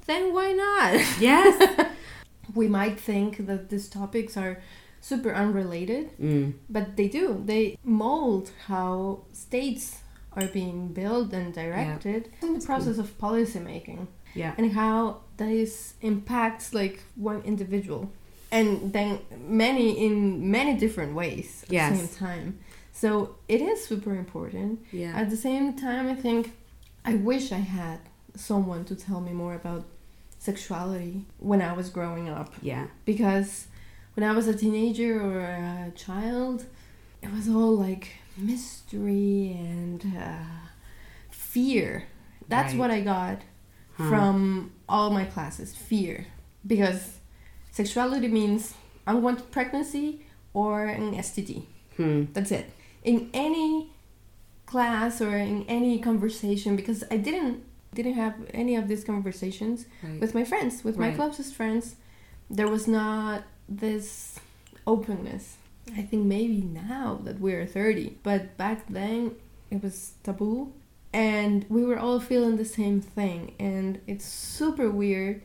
Then 0.06 0.32
why 0.32 0.52
not? 0.52 1.20
Yes. 1.20 1.87
we 2.54 2.69
might 2.69 2.99
think 2.99 3.47
that 3.47 3.69
these 3.71 3.88
topics 3.88 4.37
are 4.37 4.61
super 5.00 5.35
unrelated, 5.35 6.11
mm. 6.19 6.52
but 6.69 6.97
they 6.97 7.09
do. 7.09 7.42
They 7.45 7.78
mold 7.85 8.50
how 8.66 9.21
states 9.33 9.99
are 10.35 10.47
being 10.47 10.88
built 10.88 11.33
and 11.33 11.52
directed 11.52 12.28
in 12.42 12.59
the 12.59 12.64
process 12.64 12.99
of 12.99 13.16
policy 13.19 13.59
making 13.59 14.07
Yeah. 14.35 14.54
and 14.59 14.73
how 14.73 15.23
this 15.38 15.95
impacts 16.02 16.73
like 16.73 17.02
one 17.16 17.42
individual 17.45 18.12
and 18.52 18.92
then 18.92 19.19
many 19.47 20.04
in 20.07 20.50
many 20.50 20.75
different 20.76 21.14
ways 21.14 21.64
at 21.64 21.73
Yes. 21.73 22.00
the 22.00 22.07
same 22.07 22.16
time. 22.28 22.59
So 22.92 23.37
it 23.49 23.61
is 23.61 23.85
super 23.85 24.14
important. 24.14 24.80
Yeah. 24.92 25.12
At 25.16 25.30
the 25.30 25.37
same 25.37 25.75
time, 25.75 26.09
I 26.09 26.14
think 26.14 26.52
I 27.04 27.14
wish 27.14 27.50
I 27.52 27.62
had 27.80 27.99
someone 28.37 28.85
to 28.85 28.95
tell 28.95 29.21
me 29.21 29.33
more 29.33 29.54
about 29.54 29.85
sexuality 30.40 31.25
when 31.38 31.61
I 31.62 31.73
was 31.75 31.88
growing 31.90 32.28
up 32.28 32.52
yeah. 32.62 32.87
because 33.04 33.66
when 34.14 34.25
I 34.28 34.32
was 34.32 34.49
a 34.49 34.54
teenager 34.54 35.20
or 35.23 35.40
a 35.40 35.92
child, 35.94 36.64
it 37.23 37.30
was 37.30 37.47
all 37.49 37.76
like 37.76 38.09
mystery 38.37 39.54
and 39.59 40.00
uh, 40.18 40.66
fear. 41.30 42.04
That's 42.49 42.73
Right. 42.73 42.80
what 42.80 42.90
I 42.90 43.00
got 43.02 43.38
Huh. 43.97 44.09
from 44.09 44.73
all 44.88 45.11
my 45.11 45.25
classes 45.26 45.75
fear. 45.76 46.26
Because 46.66 47.18
sexuality 47.70 48.28
means 48.28 48.75
unwanted 49.06 49.50
pregnancy 49.50 50.25
or 50.54 50.87
an 50.87 51.14
STD. 51.14 51.66
Hmm. 51.97 52.25
That's 52.32 52.50
it. 52.50 52.66
In 53.04 53.28
any 53.35 53.90
class 54.66 55.20
or 55.20 55.37
in 55.37 55.64
any 55.68 55.99
conversation, 55.99 56.76
because 56.76 57.04
I 57.11 57.16
didn't 57.18 57.62
didn't 57.94 58.14
have 58.14 58.35
any 58.54 58.76
of 58.76 58.88
these 58.88 59.04
conversations 59.04 59.87
Right. 60.02 60.20
with 60.20 60.35
my 60.35 60.44
friends, 60.44 60.85
with 60.85 60.97
my 60.97 61.11
closest 61.11 61.54
friends, 61.54 61.97
there 62.49 62.68
was 62.68 62.87
not 62.87 63.42
this 63.68 64.38
openness. 64.87 65.56
I 65.97 66.02
think 66.02 66.25
maybe 66.26 66.61
now 66.62 67.20
that 67.25 67.40
we're 67.40 67.66
30, 67.66 68.18
but 68.23 68.56
back 68.56 68.87
then 68.88 69.35
it 69.70 69.82
was 69.82 70.12
taboo 70.23 70.73
and 71.12 71.66
we 71.68 71.85
were 71.85 71.99
all 71.99 72.20
feeling 72.20 72.56
the 72.56 72.64
same 72.64 73.00
thing. 73.00 73.54
And 73.59 74.00
it's 74.06 74.25
super 74.25 74.88
weird 74.90 75.42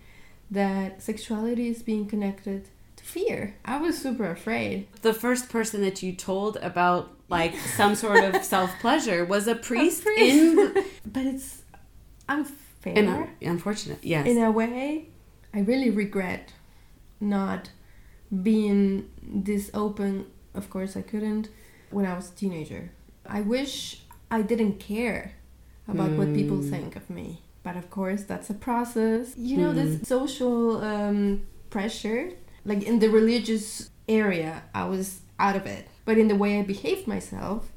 that 0.51 1.01
sexuality 1.01 1.67
is 1.69 1.81
being 1.81 2.05
connected 2.05 2.69
to 2.97 3.03
fear. 3.03 3.55
I 3.65 3.77
was 3.77 3.97
super 3.97 4.29
afraid. 4.29 4.87
the 5.01 5.13
first 5.13 5.49
person 5.49 5.81
that 5.81 6.03
you 6.03 6.13
told 6.13 6.57
about 6.57 7.11
like 7.29 7.55
some 7.75 7.95
sort 7.95 8.23
of 8.23 8.43
self 8.55 8.69
pleasure 8.79 9.25
was 9.25 9.47
a 9.47 9.55
priest, 9.55 10.03
priest. 10.03 10.35
in 10.35 10.83
But 11.05 11.25
it's 11.25 11.63
unfair. 12.29 12.93
in 12.93 13.07
a, 13.07 13.27
unfortunate 13.41 13.99
yes 14.03 14.27
in 14.27 14.37
a 14.37 14.51
way, 14.51 15.09
I 15.53 15.59
really 15.59 15.89
regret 15.89 16.53
not 17.19 17.69
being 18.43 19.09
this 19.21 19.69
open. 19.73 20.25
Of 20.53 20.69
course, 20.69 20.95
I 20.97 21.01
couldn't 21.01 21.49
when 21.91 22.05
I 22.05 22.15
was 22.15 22.29
a 22.31 22.35
teenager. 22.35 22.91
I 23.25 23.41
wish 23.41 24.01
I 24.31 24.41
didn't 24.41 24.79
care 24.79 25.33
about 25.87 26.11
what 26.11 26.33
people 26.33 26.57
Hmm. 26.57 26.69
think 26.69 26.95
of 26.95 27.09
me. 27.09 27.41
But 27.63 27.75
of 27.77 27.89
course, 27.89 28.23
that's 28.23 28.49
a 28.49 28.53
process. 28.53 29.33
You 29.37 29.57
know, 29.57 29.71
Hmm. 29.71 29.75
this 29.77 30.07
social 30.07 30.83
um, 30.83 31.41
pressure, 31.69 32.31
like 32.63 32.83
in 32.83 32.99
the 32.99 33.09
religious 33.09 33.89
area, 34.07 34.63
I 34.73 34.85
was 34.85 35.21
out 35.39 35.55
of 35.55 35.65
it. 35.65 35.87
But 36.05 36.17
in 36.17 36.27
the 36.27 36.35
way 36.35 36.59
I 36.59 36.63
behaved 36.63 37.07
myself, 37.07 37.71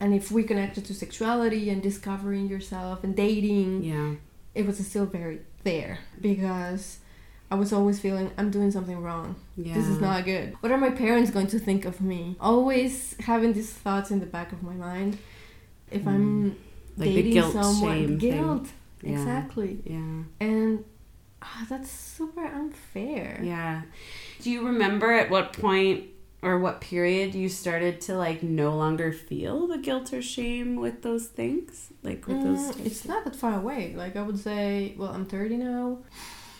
and 0.00 0.14
if 0.14 0.30
we 0.30 0.42
connected 0.44 0.84
to 0.86 0.94
sexuality 0.94 1.70
and 1.70 1.82
discovering 1.82 2.48
yourself 2.48 3.02
and 3.04 3.14
dating, 3.16 3.82
yeah 3.84 4.14
it 4.54 4.66
was 4.66 4.78
still 4.86 5.06
very 5.06 5.40
there 5.62 5.98
because 6.20 6.98
I 7.50 7.54
was 7.54 7.72
always 7.72 8.00
feeling 8.00 8.30
I'm 8.38 8.50
doing 8.50 8.70
something 8.70 9.00
wrong. 9.00 9.36
yeah 9.56 9.74
This 9.74 9.86
is 9.88 10.00
not 10.00 10.24
good. 10.24 10.56
What 10.60 10.72
are 10.72 10.78
my 10.78 10.90
parents 10.90 11.30
going 11.30 11.46
to 11.48 11.58
think 11.58 11.84
of 11.84 12.00
me? 12.00 12.36
Always 12.40 13.14
having 13.20 13.52
these 13.52 13.72
thoughts 13.72 14.10
in 14.10 14.20
the 14.20 14.26
back 14.26 14.52
of 14.52 14.62
my 14.62 14.74
mind. 14.74 15.18
If 15.90 16.06
I'm 16.06 16.50
Mm. 16.50 16.54
Like 16.96 17.08
the 17.10 17.14
dating 17.14 17.32
guilt, 17.32 17.52
someone, 17.52 18.18
guilt, 18.18 18.66
Yeah. 19.02 19.12
exactly, 19.12 19.78
yeah 19.84 20.24
and 20.40 20.84
ah, 21.40 21.64
that's 21.70 21.90
super 21.90 22.44
unfair. 22.44 23.40
yeah 23.44 23.82
do 24.42 24.50
you 24.50 24.66
remember 24.66 25.12
at 25.12 25.30
what 25.30 25.52
point 25.52 26.04
or 26.42 26.58
what 26.58 26.80
period 26.80 27.34
you 27.34 27.48
started 27.48 28.00
to 28.02 28.14
like 28.16 28.42
no 28.42 28.74
longer 28.76 29.12
feel 29.12 29.66
the 29.66 29.78
guilt 29.78 30.12
or 30.12 30.22
shame 30.22 30.76
with 30.76 31.02
those 31.02 31.26
things 31.26 31.88
like 32.02 32.26
with 32.26 32.42
those 32.42 32.70
Mm, 32.76 32.86
it's 32.86 33.04
not 33.06 33.24
that 33.24 33.34
far 33.36 33.54
away. 33.58 33.94
Like 33.96 34.14
I 34.16 34.22
would 34.22 34.38
say, 34.38 34.94
well, 34.96 35.10
I'm 35.10 35.26
30 35.26 35.56
now. 35.56 35.98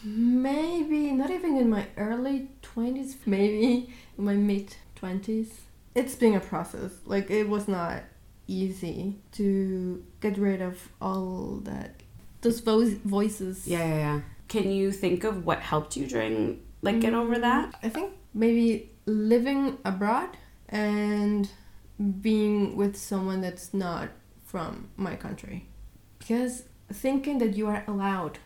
Maybe 0.04 1.10
not 1.12 1.30
even 1.30 1.56
in 1.56 1.68
my 1.70 1.86
early 1.96 2.48
20s, 2.62 3.16
maybe 3.26 3.92
in 4.16 4.24
my 4.24 4.34
mid 4.34 4.74
20s. 5.00 5.48
It's 5.94 6.14
been 6.14 6.34
a 6.34 6.40
process. 6.40 6.92
Like 7.04 7.30
it 7.30 7.48
was 7.48 7.68
not 7.68 8.02
easy 8.46 9.16
to 9.32 10.02
get 10.20 10.38
rid 10.38 10.62
of 10.62 10.88
all 11.00 11.60
that 11.64 11.94
those 12.40 12.60
vo- 12.60 12.88
voices. 13.04 13.66
yeah 13.66 13.78
yeah 13.86 13.96
yeah 13.96 14.20
can 14.48 14.70
you 14.70 14.90
think 14.90 15.22
of 15.24 15.44
what 15.44 15.58
helped 15.60 15.96
you 15.98 16.06
during 16.06 16.58
like 16.80 16.98
get 17.00 17.12
over 17.12 17.34
Mm, 17.36 17.40
that 17.42 17.74
I 17.82 17.88
think 17.90 18.12
maybe 18.32 18.90
living 19.08 19.78
abroad 19.84 20.30
and 20.68 21.48
being 22.20 22.76
with 22.76 22.96
someone 22.96 23.40
that's 23.40 23.72
not 23.74 24.10
from 24.44 24.88
my 24.96 25.16
country. 25.16 25.66
Because 26.18 26.64
thinking 26.92 27.38
that 27.38 27.56
you 27.56 27.66
are 27.68 27.84
allowed 27.88 28.38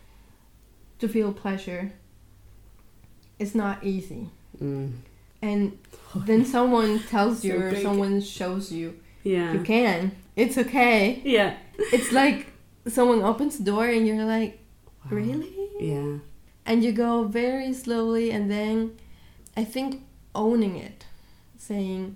to 0.99 1.07
feel 1.07 1.33
pleasure 1.33 1.91
is 3.39 3.53
not 3.55 3.83
easy. 3.83 4.29
mm. 4.61 4.91
And 5.41 5.77
then 6.15 6.45
someone 6.55 6.99
tells 7.09 7.43
you 7.43 7.51
So 7.53 7.59
or 7.59 7.71
big. 7.71 7.81
someone 7.83 8.21
shows 8.21 8.71
you 8.71 8.99
yeah 9.23 9.53
you 9.53 9.61
can. 9.61 10.11
It's 10.35 10.57
okay. 10.57 11.21
yeah 11.25 11.57
It's 11.91 12.11
like 12.11 12.47
someone 12.87 13.21
opens 13.21 13.57
the 13.57 13.63
door 13.65 13.85
and 13.85 14.07
you're 14.07 14.25
like, 14.25 14.59
Wow. 15.05 15.17
really? 15.17 15.53
yeah 15.79 16.17
and 16.65 16.81
you 16.83 16.93
go 16.93 17.25
very 17.25 17.73
slowly 17.73 18.31
and 18.31 18.49
then 18.49 18.95
i 19.57 19.63
think 19.65 20.01
owning 20.35 20.77
it 20.77 21.05
saying 21.57 22.15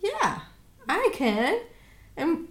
yeah 0.00 0.40
i 0.88 1.10
can 1.12 1.60
and 2.16 2.48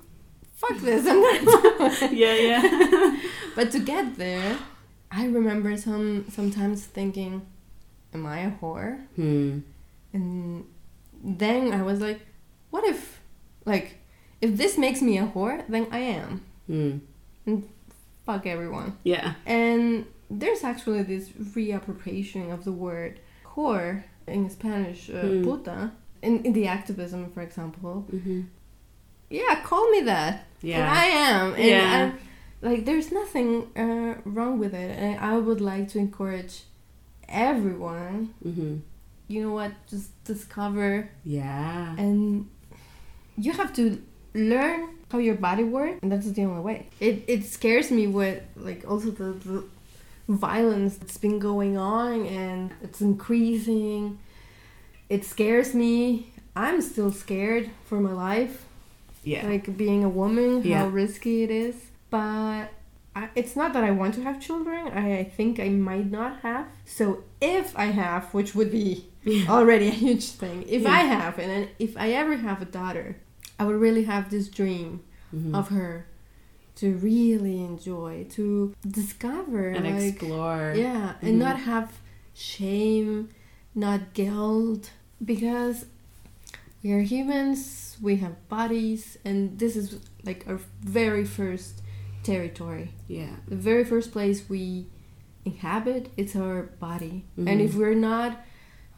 fuck 0.54 0.78
this 0.78 1.06
i'm 1.08 1.22
gonna 1.22 2.14
yeah 2.14 2.34
yeah. 2.36 3.18
But 3.56 3.72
to 3.72 3.80
get 3.80 4.18
there 4.18 4.58
i 5.12 5.26
remember 5.26 5.78
some 5.78 6.26
sometimes 6.30 6.84
thinking 6.86 7.46
am 8.14 8.26
i 8.26 8.40
a 8.40 8.52
whore? 8.52 9.06
Hmm. 9.16 9.60
and 10.14 10.66
then 11.24 11.74
i 11.74 11.82
was 11.82 12.02
like 12.02 12.20
what 12.70 12.84
if 12.84 13.22
like 13.66 13.98
if 14.42 14.58
this 14.58 14.78
makes 14.78 15.02
me 15.02 15.18
a 15.18 15.26
whore 15.28 15.64
then 15.70 15.88
i 15.92 16.00
am. 16.00 16.42
Hmm. 16.68 16.98
fuck 18.26 18.46
everyone. 18.46 18.98
Yeah. 19.04 19.36
And 19.46 20.06
there's 20.30 20.64
actually 20.64 21.04
this 21.04 21.30
reappropriation 21.30 22.52
of 22.52 22.64
the 22.66 22.72
word 22.72 23.20
whore 23.56 24.04
in 24.28 24.50
Spanish, 24.50 25.10
uh, 25.10 25.22
Hmm. 25.22 25.44
puta, 25.44 25.92
in, 26.22 26.44
in 26.46 26.54
the 26.54 26.68
activism, 26.68 27.30
for 27.32 27.42
example. 27.42 28.06
mm-hmm. 28.12 28.42
Yeah, 29.30 29.56
call 29.64 29.90
me 29.92 30.02
that. 30.02 30.46
yeah 30.62 30.78
And 30.80 30.90
I 30.90 31.06
am. 31.06 31.54
And 31.56 31.66
Yeah. 31.66 32.12
I'm, 32.14 32.20
like, 32.62 32.86
there's 32.86 33.12
nothing 33.12 33.68
uh, 33.76 34.16
wrong 34.26 34.60
with 34.60 34.74
it. 34.74 34.92
And 35.00 35.20
I 35.20 35.38
would 35.38 35.62
like 35.62 35.88
to 35.90 36.00
encourage 36.00 36.64
everyone 37.28 38.34
mm-hmm. 38.46 38.78
you 39.28 39.42
know 39.42 39.52
what, 39.54 39.72
just 39.90 40.10
discover 40.24 41.10
Yeah. 41.24 41.96
and 41.98 42.48
you 43.38 43.52
have 43.52 43.74
to 43.74 44.02
learn 44.34 44.90
how 45.12 45.18
your 45.20 45.36
body 45.36 45.64
works 45.64 46.00
and 46.04 46.12
that's 46.12 46.30
the 46.32 46.44
only 46.44 46.62
way 46.62 46.88
it, 47.00 47.24
it 47.28 47.46
scares 47.46 47.90
me 47.92 48.06
with 48.08 48.44
like 48.56 48.84
also 48.90 49.10
the, 49.12 49.34
the 49.48 49.64
violence 50.28 50.98
that's 50.98 51.18
been 51.18 51.40
going 51.40 51.78
on 51.78 52.26
and 52.26 52.72
it's 52.82 53.02
increasing. 53.02 54.18
It 55.10 55.24
scares 55.26 55.74
me. 55.74 56.32
I'm 56.56 56.82
still 56.82 57.12
scared 57.12 57.70
for 57.86 58.00
my 58.00 58.12
life. 58.14 58.66
Yeah. 59.24 59.48
like 59.48 59.76
being 59.76 60.04
a 60.04 60.10
woman 60.10 60.62
Yeah. 60.64 60.80
how 60.80 60.88
risky 60.88 61.42
it 61.44 61.50
is. 61.50 61.76
But 62.12 62.66
I, 63.16 63.30
it's 63.34 63.56
not 63.56 63.74
that 63.74 63.84
i 63.84 63.90
want 63.92 64.14
to 64.16 64.22
have 64.22 64.40
children. 64.40 64.88
I, 64.90 65.20
I 65.20 65.24
think 65.24 65.60
i 65.60 65.70
might 65.70 66.12
not 66.12 66.42
have. 66.42 66.68
So 66.86 67.24
if 67.42 67.78
i 67.78 67.86
have 67.86 68.34
which 68.34 68.54
would 68.56 68.72
be 68.72 69.06
already 69.50 69.88
a 69.88 69.92
huge 70.06 70.26
thing 70.42 70.64
if 70.68 70.86
i 70.86 71.00
have 71.00 71.40
and 71.40 71.68
if 71.80 71.98
i 71.98 72.12
ever 72.12 72.36
have 72.38 72.62
a 72.62 72.66
daughter 72.66 73.16
i 73.60 73.66
would 73.66 73.80
really 73.82 74.04
have 74.04 74.30
this 74.30 74.48
dream 74.50 75.02
Mhm. 75.36 75.56
of 75.56 75.70
her 75.70 76.06
to 76.76 76.94
really 76.96 77.60
enjoy 77.60 78.26
to 78.32 78.74
discover 78.88 79.70
and 79.70 79.86
like 79.86 80.04
explore. 80.14 80.74
yeah 80.76 81.14
and 81.22 81.36
Mhm. 81.36 81.40
not 81.46 81.58
have 81.62 81.92
shame 82.34 83.30
not 83.74 84.14
guilt 84.14 84.92
because 85.24 85.86
we 86.84 86.92
are 86.92 87.02
humans 87.02 87.98
we 88.02 88.18
have 88.18 88.36
bodies 88.50 89.18
and 89.26 89.58
this 89.60 89.76
is 89.76 89.98
like 90.24 90.46
our 90.48 90.60
very 90.82 91.26
first 91.26 91.82
territory 92.24 92.90
Yeah. 93.08 93.36
the 93.48 93.56
very 93.56 93.84
first 93.86 94.12
place 94.12 94.50
we 94.50 94.88
inhabit 95.46 96.10
it's 96.18 96.36
our 96.36 96.64
body 96.80 97.24
and 97.38 97.48
Mhm. 97.48 97.66
if 97.66 97.76
we're 97.76 97.94
not 98.14 98.32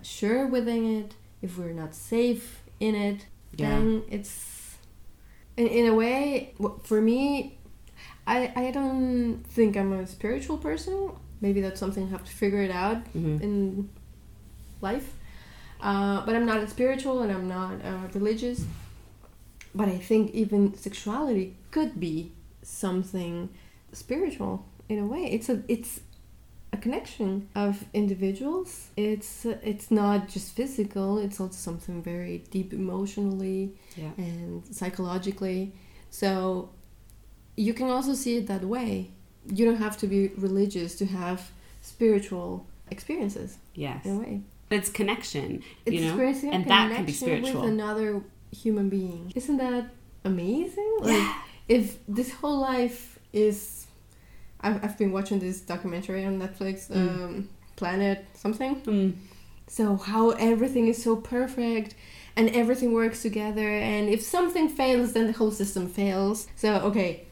sure 0.02 0.48
within 0.48 0.84
it 1.00 1.16
if 1.42 1.58
we're 1.58 1.74
not 1.84 1.94
safe 1.94 2.62
in 2.80 2.96
it 2.96 3.26
Yeah. 3.56 3.70
then 3.70 4.04
it's 4.10 4.78
in, 5.58 5.68
in 5.68 5.86
a 5.88 5.96
way 5.96 6.54
for 6.84 7.02
me 7.02 7.58
I, 8.36 8.52
I 8.56 8.72
don't 8.72 9.42
think 9.56 9.76
i'm 9.78 9.94
a 9.94 10.06
spiritual 10.08 10.58
person. 10.58 11.12
Maybe 11.42 11.62
that's 11.62 11.80
something 11.80 12.04
i 12.08 12.10
have 12.10 12.26
to 12.26 12.32
figure 12.44 12.62
it 12.62 12.72
out 12.72 12.98
Mhm. 13.14 13.42
in 13.42 13.90
life. 14.82 15.10
Uh, 15.80 16.26
but 16.26 16.36
i'm 16.36 16.46
not 16.46 16.58
a 16.58 16.68
spiritual 16.68 17.22
and 17.24 17.32
i'm 17.32 17.48
not 17.48 17.74
uh, 17.90 18.08
religious. 18.14 18.60
But 19.80 19.88
i 19.90 19.98
think 20.10 20.24
even 20.34 20.76
sexuality 20.76 21.56
could 21.72 22.00
be 22.00 22.32
something 22.64 23.50
spiritual 23.94 24.66
in 24.90 24.98
a 25.00 25.08
way. 25.14 25.24
It's 25.36 25.50
a 25.50 25.64
it's 25.68 26.00
a 26.74 26.78
connection 26.78 27.48
of 27.56 27.86
individuals. 27.94 28.90
It's 28.98 29.46
it's 29.72 29.90
not 29.92 30.28
just 30.28 30.48
physical. 30.56 31.18
It's 31.26 31.40
also 31.40 31.56
something 31.70 32.02
very 32.04 32.36
deep 32.52 32.74
emotionally 32.74 33.62
Yeah. 33.96 34.12
and 34.18 34.64
psychologically. 34.76 35.74
So 36.10 36.70
you 37.58 37.74
can 37.74 37.90
also 37.90 38.14
see 38.14 38.38
it 38.38 38.48
that 38.48 38.64
way 38.64 39.10
you 39.58 39.66
don't 39.66 39.78
have 39.78 39.98
to 39.98 40.08
be 40.08 40.30
religious 40.38 40.96
to 40.96 41.06
have 41.06 41.52
spiritual 41.82 42.66
experiences 42.92 43.58
Yes. 43.74 44.06
in 44.06 44.16
a 44.18 44.20
way 44.20 44.42
It's 44.70 44.90
connection. 44.90 45.64
it's 45.86 45.96
you 45.96 46.02
know? 46.02 46.52
and 46.54 46.66
that 46.66 46.92
can 46.96 47.06
be 47.06 47.14
connection 47.14 47.14
spiritual. 47.14 47.62
with 47.62 47.72
another 47.72 48.22
human 48.52 48.88
being 48.90 49.32
isn't 49.36 49.58
that 49.58 49.86
amazing 50.24 50.94
like 51.02 51.28
if 51.68 51.98
this 52.08 52.32
whole 52.34 52.60
life 52.60 53.20
is 53.34 53.88
I've, 54.62 54.84
I've 54.84 54.98
been 54.98 55.12
watching 55.12 55.40
this 55.40 55.62
documentary 55.62 56.26
on 56.26 56.40
netflix 56.40 56.90
Mm. 56.90 56.96
um, 57.24 57.50
planet 57.76 58.26
something 58.34 58.82
Mm. 58.82 59.14
so 59.68 59.96
how 59.98 60.32
everything 60.32 60.88
is 60.88 61.02
so 61.02 61.16
perfect 61.16 61.96
and 62.36 62.50
everything 62.62 62.94
works 62.94 63.22
together 63.22 63.68
and 63.70 64.10
if 64.10 64.22
something 64.22 64.68
fails 64.70 65.14
then 65.14 65.28
the 65.28 65.34
whole 65.34 65.52
system 65.52 65.88
fails 65.88 66.48
so 66.56 66.70
okay 66.90 67.24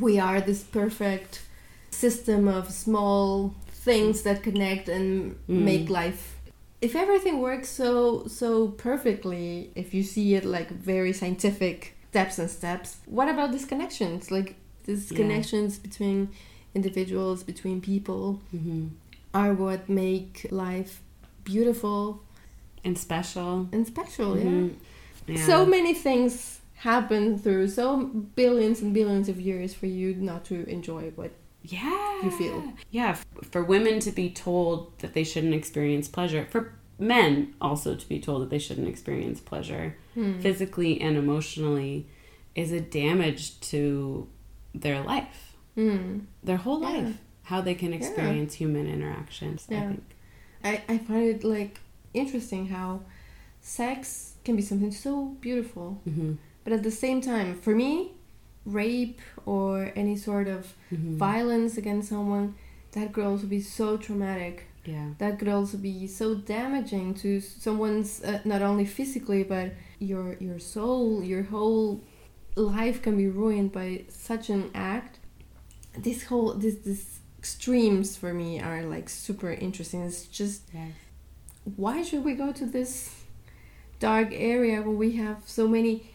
we 0.00 0.18
are 0.18 0.40
this 0.40 0.62
perfect 0.62 1.42
system 1.90 2.48
of 2.48 2.70
small 2.70 3.54
things 3.84 4.22
that 4.22 4.42
connect 4.42 4.88
and 4.88 5.34
Mm. 5.48 5.62
make 5.64 5.90
life 5.90 6.36
if 6.80 6.96
everything 6.96 7.40
works 7.40 7.68
so 7.68 8.26
so 8.26 8.68
perfectly 8.68 9.70
if 9.74 9.92
you 9.94 10.02
see 10.02 10.34
it 10.34 10.44
like 10.44 10.70
very 10.70 11.12
scientific 11.12 11.94
steps 12.10 12.38
and 12.38 12.50
steps 12.50 12.96
what 13.06 13.28
about 13.28 13.52
these 13.52 13.64
connections 13.64 14.30
like 14.30 14.54
these 14.84 15.10
Yeah. 15.10 15.16
connections 15.18 15.78
between 15.78 16.28
individuals 16.74 17.42
between 17.44 17.80
people 17.80 18.40
Mhm. 18.54 18.90
are 19.34 19.52
what 19.54 19.88
make 19.88 20.46
life 20.50 21.00
beautiful 21.44 22.20
And 22.84 22.96
special. 22.98 23.68
and 23.72 23.86
special 23.86 24.34
Mhm. 24.34 24.70
yeah 25.28 25.34
Yeah. 25.36 25.46
so 25.46 25.64
many 25.66 25.94
things 25.94 26.58
happen 26.82 27.38
through 27.38 27.68
so 27.68 27.96
billions 28.34 28.80
and 28.82 28.92
billions 28.92 29.28
of 29.28 29.40
years 29.40 29.72
for 29.74 29.86
you 29.86 30.14
not 30.14 30.44
to 30.44 30.68
enjoy 30.68 31.04
what 31.14 31.30
yeah 31.62 32.22
you 32.24 32.30
feel. 32.30 32.64
yeah 32.90 33.16
for 33.52 33.62
women 33.62 34.00
to 34.00 34.10
be 34.10 34.28
told 34.28 34.76
that 34.98 35.12
they 35.14 35.22
shouldn't 35.24 35.54
experience 35.54 36.08
pleasure 36.08 36.44
for 36.50 36.74
men 36.98 37.54
also 37.60 37.94
to 37.94 38.06
be 38.08 38.18
told 38.18 38.42
that 38.42 38.50
they 38.50 38.58
shouldn't 38.58 38.88
experience 38.88 39.40
pleasure 39.40 39.96
Hmm. 40.14 40.40
physically 40.40 41.00
and 41.00 41.16
emotionally 41.16 42.06
is 42.54 42.70
a 42.72 42.80
damage 42.80 43.58
to 43.72 44.26
their 44.74 45.00
life 45.02 45.40
Mm. 45.76 46.26
their 46.44 46.58
whole 46.64 46.80
Yeah. 46.82 46.88
life 46.90 47.14
how 47.50 47.60
they 47.62 47.74
can 47.74 47.90
Yeah. 47.92 47.98
experience 48.00 48.52
human 48.62 48.86
interactions 48.96 49.66
i 49.70 49.80
think 49.90 50.04
I, 50.64 50.72
I 50.94 50.98
find 50.98 51.24
it 51.34 51.44
like 51.44 51.74
interesting 52.12 52.66
how 52.76 52.88
sex 53.60 54.34
can 54.44 54.54
be 54.56 54.62
something 54.62 54.90
so 55.06 55.12
beautiful 55.40 55.88
hmm 56.04 56.32
but 56.64 56.72
at 56.72 56.82
the 56.82 56.90
same 56.90 57.20
time 57.20 57.54
for 57.54 57.74
me 57.74 58.12
rape 58.64 59.20
or 59.46 59.92
any 59.96 60.16
sort 60.16 60.48
of 60.48 60.74
hmm 60.90 61.16
violence 61.18 61.76
against 61.76 62.08
someone 62.08 62.54
that 62.92 63.12
could 63.12 63.24
also 63.24 63.46
be 63.46 63.60
so 63.60 63.96
traumatic. 63.96 64.66
Yeah. 64.84 65.10
That 65.18 65.38
could 65.38 65.48
also 65.48 65.78
be 65.78 66.06
so 66.06 66.34
damaging 66.34 67.14
to 67.22 67.40
someone's 67.40 68.22
uh, 68.22 68.40
not 68.44 68.62
only 68.62 68.84
physically 68.84 69.44
but 69.44 69.72
your 69.98 70.36
your 70.40 70.58
soul 70.58 71.22
your 71.22 71.44
whole 71.44 72.02
life 72.56 73.00
can 73.02 73.16
be 73.16 73.28
ruined 73.28 73.72
by 73.72 74.04
such 74.08 74.50
an 74.50 74.70
act. 74.74 75.18
This 75.96 76.24
whole 76.24 76.54
this 76.54 76.76
this 76.76 77.20
extremes 77.38 78.16
for 78.16 78.32
me 78.34 78.60
are 78.60 78.82
like 78.82 79.08
super 79.08 79.52
interesting. 79.52 80.02
It's 80.02 80.26
just 80.26 80.62
yeah 80.74 80.88
why 81.76 82.02
should 82.02 82.24
we 82.24 82.34
go 82.34 82.52
to 82.52 82.66
this 82.66 83.14
dark 84.00 84.28
area 84.32 84.82
where 84.82 84.96
we 84.96 85.12
have 85.12 85.42
so 85.46 85.68
many 85.68 86.10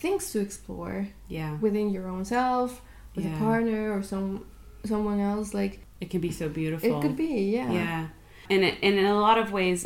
things 0.00 0.30
to 0.32 0.40
explore 0.40 1.08
yeah 1.28 1.56
within 1.58 1.90
your 1.90 2.06
own 2.08 2.24
self 2.24 2.82
with 3.14 3.24
Yeah. 3.24 3.34
a 3.36 3.38
partner 3.38 3.96
or 3.96 4.02
some 4.02 4.46
someone 4.84 5.20
else 5.20 5.52
like 5.54 5.80
it 6.00 6.08
can 6.10 6.20
be 6.20 6.30
so 6.30 6.48
beautiful 6.48 6.98
it 6.98 7.02
could 7.02 7.16
be 7.16 7.50
yeah 7.52 7.70
Yeah. 7.72 8.08
And, 8.50 8.64
it, 8.64 8.78
and 8.82 8.94
in 8.98 9.04
a 9.04 9.18
lot 9.20 9.36
of 9.36 9.52
ways, 9.52 9.84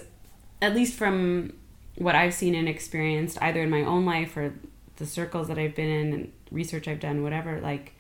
at 0.61 0.73
least 0.73 0.95
from 0.95 1.53
what 1.97 2.15
I've 2.15 2.33
seen 2.33 2.55
and 2.55 2.69
experienced, 2.69 3.37
either 3.43 3.61
in 3.61 3.71
my 3.71 3.83
own 3.83 4.05
life 4.07 4.37
or 4.37 4.55
the 4.99 5.07
circles 5.07 5.49
that 5.49 5.59
I've 5.59 5.75
been 5.75 5.89
in 5.91 6.13
and 6.13 6.33
research 6.53 6.87
I've 6.87 7.01
done, 7.01 7.25
whatever, 7.25 7.61
like 7.61 7.95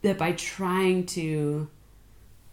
that 0.00 0.16
by 0.16 0.32
trying 0.32 1.04
to 1.18 1.68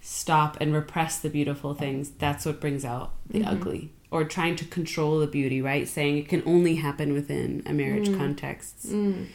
stop 0.01 0.57
and 0.59 0.73
repress 0.73 1.19
the 1.19 1.29
beautiful 1.29 1.73
things, 1.73 2.11
that's 2.17 2.45
what 2.45 2.59
brings 2.59 2.83
out 2.83 3.13
the 3.29 3.39
Mhm. 3.39 3.47
ugly. 3.47 3.93
Or 4.11 4.25
trying 4.25 4.57
to 4.57 4.65
control 4.65 5.19
the 5.19 5.27
beauty, 5.27 5.61
right? 5.61 5.87
Saying 5.87 6.17
it 6.17 6.27
can 6.27 6.43
only 6.45 6.75
happen 6.75 7.13
within 7.13 7.63
a 7.65 7.71
marriage 7.73 8.09
Mm. 8.09 8.17
context 8.17 8.87
Mm. 8.89 9.27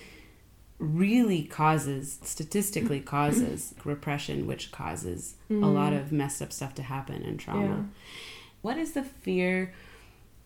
really 0.78 1.44
causes, 1.44 2.18
statistically 2.22 3.00
causes 3.00 3.74
repression, 3.84 4.46
which 4.46 4.70
causes 4.72 5.36
a 5.50 5.54
lot 5.54 5.92
Mm. 5.94 6.00
of 6.00 6.12
messed 6.12 6.42
up 6.42 6.52
stuff 6.52 6.74
to 6.74 6.82
happen 6.82 7.22
and 7.22 7.40
trauma. 7.40 7.64
Yeah. 7.66 7.82
What 8.60 8.76
is 8.76 8.92
the 8.92 9.02
fear 9.02 9.72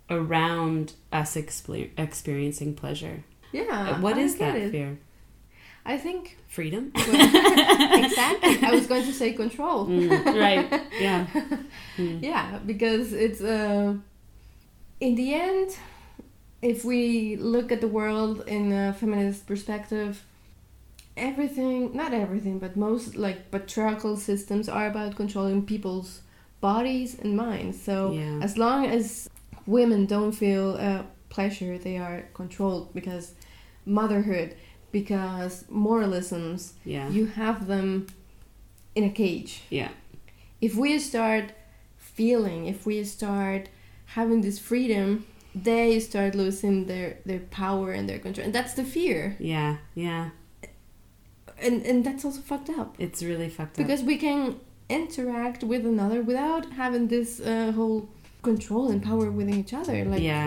around 0.08 0.92
us 1.12 1.34
exper- 1.34 1.90
experiencing 1.98 2.74
pleasure? 2.74 3.24
Yeah. 3.52 3.98
what 4.00 4.16
I 4.16 4.20
is 4.20 4.36
that 4.36 4.54
it. 4.56 4.70
fear? 4.70 4.98
I 5.84 5.96
think 5.98 6.36
Freedom? 6.46 6.92
exactly. 6.94 8.58
I 8.62 8.70
was 8.72 8.86
going 8.86 9.04
to 9.04 9.12
say 9.12 9.32
control. 9.32 9.86
Mm, 9.86 10.10
right. 10.40 10.82
Yeah. 11.00 11.26
Mm. 11.96 12.22
Yeah, 12.22 12.58
because 12.64 13.12
it's 13.12 13.40
uh, 13.42 13.94
in 15.00 15.14
the 15.14 15.34
end, 15.34 15.76
if 16.62 16.84
we 16.84 17.36
look 17.36 17.72
at 17.72 17.80
the 17.80 17.88
world 17.88 18.44
in 18.46 18.72
a 18.72 18.92
feminist 18.92 19.46
perspective, 19.46 20.24
everything, 21.16 21.94
not 21.96 22.12
everything, 22.12 22.58
but 22.58 22.76
most 22.76 23.16
like 23.16 23.50
patriarchal 23.50 24.16
systems 24.16 24.68
are 24.68 24.86
about 24.88 25.16
controlling 25.16 25.64
people's 25.66 26.20
bodies 26.60 27.18
and 27.18 27.36
minds. 27.36 27.80
So 27.82 28.12
Yeah. 28.12 28.40
as 28.42 28.56
long 28.58 28.86
as 28.86 29.28
women 29.66 30.06
don't 30.06 30.32
feel 30.32 30.76
uh, 30.78 31.02
pleasure, 31.30 31.78
they 31.78 31.96
are 31.96 32.26
controlled 32.34 32.92
because 32.92 33.32
motherhood, 33.86 34.54
because 34.92 35.64
moralisms, 35.70 36.74
Yeah. 36.84 37.08
you 37.08 37.26
have 37.26 37.66
them 37.66 38.06
in 38.94 39.04
a 39.04 39.10
cage 39.10 39.62
yeah. 39.70 39.90
if 40.60 40.74
we 40.74 40.98
start 40.98 41.52
feeling, 41.96 42.66
if 42.66 42.84
we 42.84 43.04
start 43.04 43.68
having 44.14 44.40
this 44.42 44.58
freedom, 44.58 45.24
they 45.54 45.98
start 46.00 46.34
losing 46.34 46.86
their 46.86 47.18
their 47.26 47.40
power 47.62 47.92
and 47.92 48.08
their 48.08 48.18
control, 48.18 48.44
and 48.46 48.54
that's 48.54 48.74
the 48.74 48.84
fear, 48.84 49.36
Yeah, 49.38 49.76
yeah. 49.94 50.30
and 51.66 51.76
and 51.90 52.04
that's 52.06 52.24
also 52.24 52.40
fucked 52.40 52.70
up 52.80 52.94
It's 52.98 53.22
really 53.22 53.48
fucked 53.48 53.74
up. 53.78 53.86
because 53.86 54.02
we 54.02 54.16
can 54.26 54.40
interact 54.88 55.62
with 55.72 55.84
another 55.86 56.20
without 56.22 56.64
having 56.82 57.08
this 57.08 57.40
uh, 57.40 57.72
whole 57.78 58.08
control 58.42 58.90
and 58.92 59.00
power 59.02 59.30
within 59.30 59.54
each 59.62 59.74
other. 59.80 60.04
Like 60.04 60.22
yeah, 60.22 60.46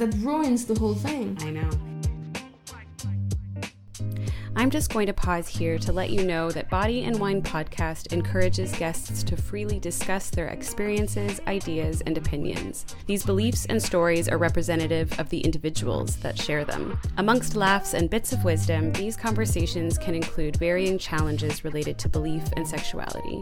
that 0.00 0.12
ruins 0.28 0.66
the 0.66 0.76
whole 0.78 0.94
thing. 1.08 1.36
I 1.40 1.50
know. 1.50 1.70
I'm 4.60 4.68
just 4.68 4.92
going 4.92 5.06
to 5.06 5.14
pause 5.14 5.48
here 5.48 5.78
to 5.78 5.90
let 5.90 6.10
you 6.10 6.22
know 6.22 6.50
that 6.50 6.68
Body 6.68 7.04
and 7.04 7.18
Wine 7.18 7.40
Podcast 7.40 8.12
encourages 8.12 8.70
guests 8.72 9.22
to 9.22 9.34
freely 9.34 9.80
discuss 9.80 10.28
their 10.28 10.48
experiences, 10.48 11.40
ideas, 11.46 12.02
and 12.02 12.18
opinions. 12.18 12.84
These 13.06 13.24
beliefs 13.24 13.64
and 13.70 13.82
stories 13.82 14.28
are 14.28 14.36
representative 14.36 15.18
of 15.18 15.30
the 15.30 15.40
individuals 15.40 16.16
that 16.16 16.38
share 16.38 16.66
them. 16.66 17.00
Amongst 17.16 17.56
laughs 17.56 17.94
and 17.94 18.10
bits 18.10 18.34
of 18.34 18.44
wisdom, 18.44 18.92
these 18.92 19.16
conversations 19.16 19.96
can 19.96 20.14
include 20.14 20.56
varying 20.56 20.98
challenges 20.98 21.64
related 21.64 21.96
to 21.96 22.10
belief 22.10 22.44
and 22.54 22.68
sexuality. 22.68 23.40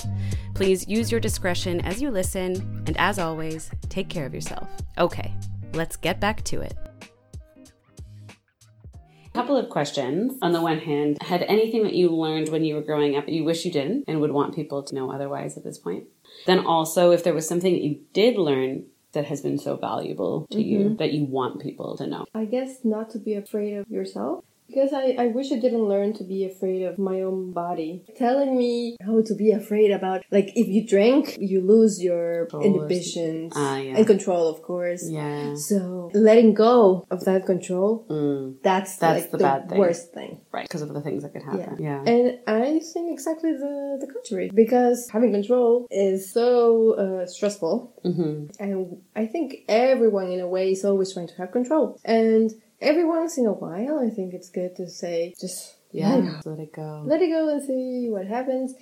Please 0.54 0.86
use 0.86 1.10
your 1.10 1.20
discretion 1.20 1.80
as 1.80 2.00
you 2.00 2.12
listen, 2.12 2.84
and 2.86 2.96
as 2.96 3.18
always, 3.18 3.72
take 3.88 4.08
care 4.08 4.24
of 4.24 4.34
yourself. 4.34 4.68
Okay, 4.98 5.34
let's 5.72 5.96
get 5.96 6.20
back 6.20 6.44
to 6.44 6.60
it. 6.60 6.76
Couple 9.38 9.56
of 9.56 9.68
questions. 9.68 10.36
On 10.42 10.52
the 10.52 10.60
one 10.60 10.78
hand, 10.78 11.18
had 11.22 11.42
anything 11.42 11.84
that 11.84 11.94
you 11.94 12.10
learned 12.10 12.48
when 12.48 12.64
you 12.64 12.74
were 12.74 12.82
growing 12.82 13.16
up 13.16 13.26
that 13.26 13.32
you 13.32 13.44
wish 13.44 13.64
you 13.64 13.70
didn't 13.70 14.04
and 14.08 14.20
would 14.20 14.32
want 14.32 14.54
people 14.54 14.82
to 14.82 14.94
know 14.94 15.12
otherwise 15.12 15.56
at 15.56 15.64
this 15.64 15.78
point? 15.78 16.04
Then 16.46 16.66
also, 16.66 17.12
if 17.12 17.24
there 17.24 17.34
was 17.34 17.48
something 17.48 17.72
that 17.72 17.82
you 17.82 18.00
did 18.12 18.36
learn 18.36 18.86
that 19.12 19.26
has 19.26 19.40
been 19.40 19.58
so 19.58 19.76
valuable 19.76 20.46
to 20.50 20.60
you 20.60 20.80
mm-hmm. 20.80 20.96
that 20.96 21.12
you 21.12 21.24
want 21.24 21.62
people 21.62 21.96
to 21.96 22.06
know. 22.06 22.26
I 22.34 22.44
guess 22.44 22.84
not 22.84 23.10
to 23.10 23.18
be 23.18 23.34
afraid 23.34 23.76
of 23.76 23.88
yourself. 23.88 24.44
Because 24.68 24.92
I, 24.92 25.16
I 25.18 25.26
wish 25.28 25.50
I 25.50 25.58
didn't 25.58 25.84
learn 25.88 26.12
to 26.14 26.24
be 26.24 26.44
afraid 26.44 26.82
of 26.82 26.98
my 26.98 27.22
own 27.22 27.52
body. 27.52 28.04
Telling 28.16 28.56
me 28.56 28.96
how 29.00 29.22
to 29.22 29.34
be 29.34 29.50
afraid 29.50 29.90
about, 29.90 30.22
like, 30.30 30.52
if 30.54 30.68
you 30.68 30.86
drink, 30.86 31.36
you 31.40 31.60
lose 31.60 32.02
your 32.02 32.48
inhibitions 32.62 33.52
Ah, 33.56 33.78
yeah. 33.78 33.96
and 33.96 34.06
control, 34.06 34.48
of 34.48 34.62
course. 34.62 35.04
Yeah. 35.08 35.54
So 35.54 36.10
letting 36.14 36.54
go 36.54 37.06
of 37.10 37.24
that 37.24 37.46
control, 37.46 38.06
Mm, 38.08 38.56
that's, 38.62 38.96
That's 38.96 39.22
like 39.22 39.30
the 39.30 39.38
the, 39.38 39.44
bad 39.44 39.68
thing. 39.68 39.78
worst 39.78 40.12
thing. 40.12 40.40
right. 40.52 40.64
Because 40.68 40.82
of 40.82 40.92
the 40.92 41.00
things 41.00 41.22
that 41.22 41.32
could 41.32 41.42
happen. 41.42 41.76
Yeah. 41.82 42.02
And 42.04 42.38
I 42.46 42.80
think 42.92 43.12
exactly 43.12 43.52
the, 43.52 43.98
the 44.00 44.06
contrary. 44.12 44.50
Because 44.54 45.08
having 45.10 45.32
control 45.32 45.86
is 45.90 46.30
so 46.32 46.92
uh, 46.94 47.26
stressful. 47.26 47.92
hmm 48.04 48.46
And 48.60 49.02
I 49.16 49.26
think 49.26 49.64
everyone, 49.68 50.28
in 50.30 50.40
a 50.40 50.48
way, 50.48 50.72
is 50.72 50.84
always 50.84 51.12
trying 51.12 51.28
to 51.28 51.36
have 51.36 51.52
control. 51.52 51.98
And 52.04 52.50
every 52.80 53.04
once 53.04 53.38
in 53.38 53.46
a 53.46 53.52
while, 53.52 53.98
I 53.98 54.10
think 54.10 54.34
it's 54.34 54.50
good 54.50 54.76
to 54.76 54.88
say, 54.88 55.34
just 55.40 55.76
Yeah. 55.90 56.16
let, 56.16 56.24
it 56.24 56.42
go. 56.44 56.50
Let 56.50 56.60
it 56.60 56.72
go. 56.72 57.02
let 57.06 57.22
it 57.22 57.28
go 57.30 57.48
and 57.48 57.62
see 57.62 58.08
what 58.10 58.26
happens. 58.26 58.74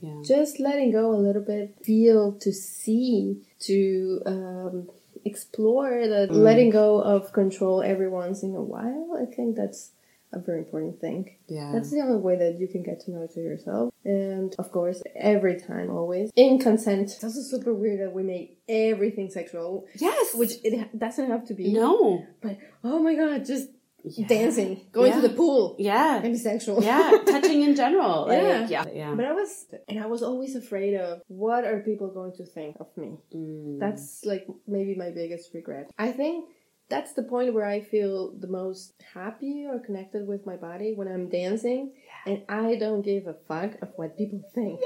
Yeah. 0.00 0.22
Just 0.22 0.60
letting 0.60 0.92
go 0.92 1.12
a 1.12 1.18
little 1.18 1.42
bit, 1.42 1.74
feel, 1.82 2.32
to 2.32 2.52
see, 2.52 3.42
to 3.60 4.22
um, 4.26 4.88
explore 5.24 6.06
the 6.06 6.28
Mm. 6.30 6.42
letting 6.48 6.70
go 6.70 7.00
of 7.00 7.32
control 7.32 7.82
every 7.82 8.08
once 8.08 8.42
in 8.42 8.54
a 8.54 8.62
while. 8.62 9.16
I 9.20 9.26
think 9.26 9.56
that's 9.56 9.90
a 10.32 10.38
very 10.38 10.58
important 10.58 11.00
thing. 11.00 11.36
Yeah. 11.48 11.70
That's 11.72 11.90
the 11.90 12.00
only 12.00 12.18
way 12.18 12.36
that 12.36 12.58
you 12.58 12.68
can 12.68 12.82
get 12.82 13.00
to 13.00 13.10
know 13.10 13.26
to 13.34 13.40
yourself. 13.40 13.92
And 14.04 14.54
of 14.58 14.70
course, 14.72 15.02
every 15.16 15.58
time, 15.58 15.90
always 15.90 16.30
in 16.36 16.58
consent. 16.58 17.10
It's 17.12 17.24
also 17.24 17.40
super 17.40 17.72
weird 17.74 18.00
that 18.00 18.12
we 18.12 18.22
make 18.22 18.58
everything 18.68 19.30
sexual, 19.30 19.86
yes. 19.98 20.34
which 20.34 20.52
it 20.64 20.98
doesn't 20.98 21.30
have 21.30 21.46
to 21.46 21.54
be. 21.54 21.72
no. 21.72 22.24
But 22.42 22.58
oh 22.84 22.98
my 23.02 23.14
god, 23.14 23.44
just 23.44 23.68
Yeah. 24.04 24.26
dancing, 24.28 24.86
going 24.92 25.10
Yeah. 25.12 25.20
to 25.20 25.28
the 25.28 25.34
pool, 25.34 25.74
Yeah. 25.78 26.20
can 26.22 26.32
be 26.32 26.38
sexual. 26.38 26.82
yeah. 26.82 27.18
Touching 27.26 27.62
in 27.62 27.74
general. 27.74 28.26
Like, 28.28 28.42
Yeah. 28.42 28.66
yeah. 28.68 28.84
Yeah. 28.94 29.14
But 29.14 29.24
I 29.24 29.32
was, 29.32 29.66
and 29.88 29.98
I 29.98 30.06
was 30.06 30.22
always 30.22 30.54
afraid 30.54 30.94
of 30.94 31.20
what 31.26 31.64
are 31.64 31.80
people 31.80 32.08
going 32.08 32.32
to 32.40 32.44
think 32.46 32.76
of 32.80 32.86
me. 32.96 33.18
Mm. 33.34 33.80
That's 33.80 34.24
like 34.24 34.46
maybe 34.66 34.94
my 34.94 35.10
biggest 35.10 35.52
regret. 35.52 35.90
I 35.98 36.12
think 36.12 36.44
that's 36.88 37.12
the 37.12 37.22
point 37.22 37.54
where 37.54 37.66
I 37.66 37.80
feel 37.80 38.32
the 38.38 38.46
most 38.46 38.94
happy 39.14 39.66
or 39.68 39.78
connected 39.78 40.26
with 40.26 40.46
my 40.46 40.56
body 40.56 40.94
when 40.94 41.08
I'm 41.08 41.28
dancing 41.28 41.92
and 42.26 42.42
I 42.48 42.76
don't 42.76 43.02
give 43.02 43.26
a 43.26 43.36
fuck 43.46 43.80
of 43.82 43.90
what 43.96 44.16
people 44.16 44.42
think. 44.54 44.80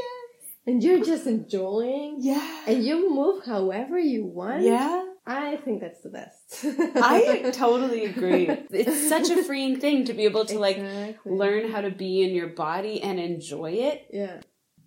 And 0.66 0.82
you're 0.82 1.04
just 1.04 1.26
enjoying 1.26 2.18
yeah. 2.20 2.64
and 2.66 2.84
you 2.84 3.12
move 3.14 3.44
however 3.44 3.98
you 3.98 4.24
want. 4.24 4.62
Yeah. 4.62 5.06
I 5.24 5.56
think 5.56 5.80
that's 5.80 6.00
the 6.00 6.08
best. 6.08 6.64
I 6.96 7.50
totally 7.54 8.06
agree. 8.06 8.48
It's 8.70 9.08
such 9.08 9.30
a 9.30 9.44
freeing 9.44 9.78
thing 9.78 10.04
to 10.06 10.14
be 10.14 10.24
able 10.24 10.44
to 10.46 10.58
like 10.58 10.84
learn 11.24 11.70
how 11.70 11.80
to 11.80 11.90
be 11.90 12.22
in 12.22 12.34
your 12.34 12.48
body 12.48 13.00
and 13.00 13.20
enjoy 13.20 13.72
it. 13.72 14.06
Yeah. 14.12 14.40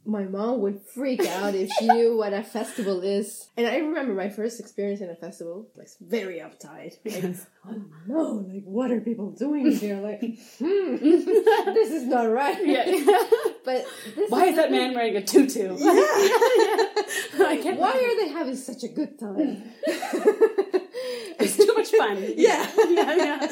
My 0.06 0.24
mom 0.24 0.62
would 0.62 0.82
freak 0.94 1.26
out 1.26 1.56
if 1.56 1.70
she 1.80 1.88
knew 1.88 2.16
what 2.16 2.32
a 2.34 2.44
festival 2.44 3.02
is. 3.02 3.50
And 3.58 3.66
I 3.66 3.78
remember 3.78 4.14
my 4.14 4.30
first 4.30 4.60
experience 4.60 5.02
in 5.02 5.10
a 5.10 5.16
festival, 5.16 5.68
like 5.76 5.88
very 6.00 6.40
uptight. 6.40 6.98
Like, 7.04 7.36
oh 7.68 7.82
no, 8.08 8.46
like 8.48 8.64
what 8.66 8.92
are 8.92 9.02
people 9.02 9.32
doing 9.32 9.72
here? 9.72 9.98
Like, 9.98 10.20
hmm, 10.60 10.96
this 10.98 11.92
is 11.92 12.04
not 12.08 12.24
right. 12.24 12.56
But 13.66 13.84
this 14.16 14.30
Why 14.30 14.46
is 14.46 14.56
that 14.58 14.70
the 14.70 14.78
man 14.78 14.94
wearing 14.94 15.16
a 15.16 15.26
tutu? 15.26 15.76
Yeah. 15.80 17.56
Can't. 17.64 17.80
Why 17.80 17.94
are 17.94 18.24
they 18.24 18.30
having 18.30 18.56
such 18.56 18.84
a 18.84 18.90
good 18.90 19.18
time? 19.18 19.64
It's 21.40 21.58
too 21.58 21.74
much 21.74 21.90
fun. 21.92 22.34
Yeah. 22.38 22.70
yeah, 22.90 23.16
yeah. 23.16 23.48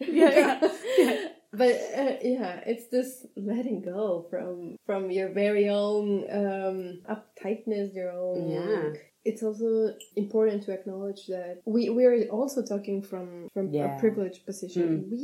Yeah, 0.00 0.30
yeah, 0.30 0.70
yeah. 0.98 1.28
But 1.56 1.74
uh, 1.96 2.16
yeah, 2.22 2.60
it's 2.66 2.88
this 2.88 3.26
letting 3.36 3.82
go 3.82 4.26
from 4.30 4.76
from 4.86 5.10
your 5.10 5.28
very 5.28 5.68
own 5.68 6.24
um, 6.30 6.78
uptightness, 7.08 7.94
your 7.94 8.10
own. 8.10 8.50
Yeah. 8.50 9.00
It's 9.24 9.42
also 9.42 9.94
important 10.16 10.64
to 10.64 10.72
acknowledge 10.72 11.28
that 11.28 11.62
we 11.64 11.88
we 11.88 12.04
are 12.04 12.26
also 12.28 12.62
talking 12.62 13.00
from 13.02 13.48
from 13.54 13.72
Yeah. 13.72 13.96
A 13.96 14.00
privileged 14.00 14.44
position. 14.44 15.08
We 15.10 15.22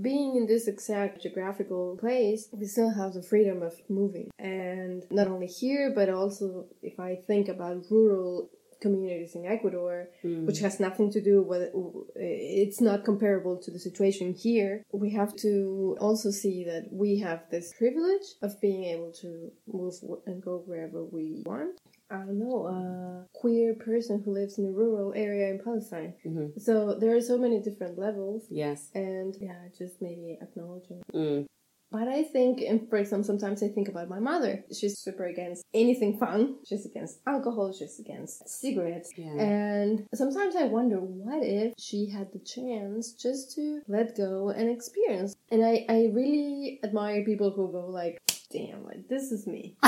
being 0.00 0.36
in 0.36 0.46
this 0.46 0.68
exact 0.68 1.22
geographical 1.22 1.96
place, 1.98 2.48
we 2.52 2.66
still 2.66 2.90
have 2.90 3.14
the 3.14 3.22
freedom 3.22 3.62
of 3.62 3.74
moving, 3.88 4.30
and 4.38 5.04
not 5.10 5.26
only 5.26 5.48
here, 5.48 5.90
but 5.92 6.08
also 6.08 6.66
if 6.82 7.00
I 7.00 7.16
think 7.26 7.48
about 7.48 7.90
rural 7.90 8.50
communities 8.80 9.34
in 9.34 9.46
Ecuador, 9.46 10.08
which 10.22 10.58
has 10.60 10.80
nothing 10.80 11.10
to 11.12 11.20
do 11.20 11.42
with 11.42 11.70
it's 12.16 12.80
not 12.80 13.04
comparable 13.04 13.56
to 13.58 13.70
the 13.70 13.78
situation 13.78 14.34
here. 14.34 14.82
We 14.92 15.10
have 15.10 15.34
to 15.36 15.96
also 16.00 16.30
see 16.30 16.64
that 16.64 16.88
we 16.92 17.18
have 17.20 17.44
this 17.50 17.72
privilege 17.78 18.26
of 18.42 18.60
being 18.60 18.84
able 18.84 19.12
to 19.22 19.50
move 19.66 19.94
and 20.26 20.42
go 20.42 20.62
wherever 20.66 21.04
we 21.04 21.42
want. 21.46 21.78
I 22.08 22.18
don't 22.18 22.38
know, 22.38 22.66
a 22.66 23.26
queer 23.32 23.74
person 23.74 24.22
who 24.24 24.32
lives 24.32 24.58
in 24.58 24.66
a 24.66 24.70
rural 24.70 25.12
area 25.16 25.50
in 25.50 25.58
Palestine. 25.58 26.14
Mhm. 26.24 26.60
So 26.60 26.94
there 26.94 27.16
are 27.16 27.20
so 27.20 27.36
many 27.36 27.60
different 27.60 27.98
levels, 27.98 28.46
Yes. 28.48 28.90
and 28.94 29.34
yeah, 29.40 29.58
just 29.76 30.00
maybe 30.00 30.38
acknowledging. 30.40 31.02
Mm. 31.12 31.46
But 31.90 32.08
I 32.08 32.24
think, 32.24 32.60
and 32.60 32.88
for 32.90 32.96
example, 32.96 33.24
sometimes 33.24 33.62
I 33.62 33.68
think 33.68 33.88
about 33.88 34.08
my 34.08 34.18
mother. 34.18 34.64
She's 34.76 34.98
super 34.98 35.26
against 35.26 35.64
anything 35.72 36.18
fun. 36.18 36.56
She's 36.66 36.84
against 36.84 37.20
alcohol. 37.26 37.72
She's 37.72 37.98
against 38.00 38.48
cigarettes. 38.48 39.12
Yeah. 39.16 39.40
And 39.40 40.06
sometimes 40.14 40.56
I 40.56 40.64
wonder, 40.64 40.98
what 40.98 41.42
if 41.42 41.74
she 41.78 42.10
had 42.10 42.32
the 42.32 42.40
chance 42.40 43.12
just 43.12 43.54
to 43.54 43.80
let 43.88 44.16
go 44.16 44.50
and 44.50 44.68
experience? 44.68 45.36
And 45.50 45.64
I, 45.64 45.86
I 45.88 46.10
really 46.12 46.80
admire 46.82 47.24
people 47.24 47.50
who 47.50 47.70
go 47.70 47.86
like, 47.86 48.20
damn, 48.50 48.84
like 48.84 49.08
this 49.08 49.30
is 49.32 49.46
me. 49.46 49.76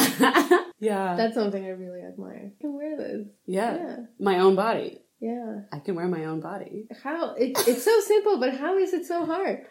yeah. 0.78 1.14
That's 1.16 1.34
something 1.34 1.64
I 1.64 1.70
really 1.70 2.02
admire. 2.02 2.52
I 2.58 2.60
can 2.60 2.74
wear 2.74 2.96
this. 2.96 3.26
yeah. 3.46 3.76
Yeah. 3.76 3.96
My 4.20 4.38
own 4.38 4.54
body. 4.54 5.00
Yeah. 5.20 5.62
I 5.72 5.80
can 5.80 5.96
wear 5.96 6.06
my 6.06 6.26
own 6.26 6.40
body. 6.40 6.86
How? 7.02 7.34
It, 7.34 7.58
it's 7.66 7.84
so 7.84 8.00
simple, 8.00 8.38
but 8.38 8.54
how 8.54 8.78
is 8.78 8.92
it 8.92 9.04
so 9.04 9.26
hard? 9.26 9.66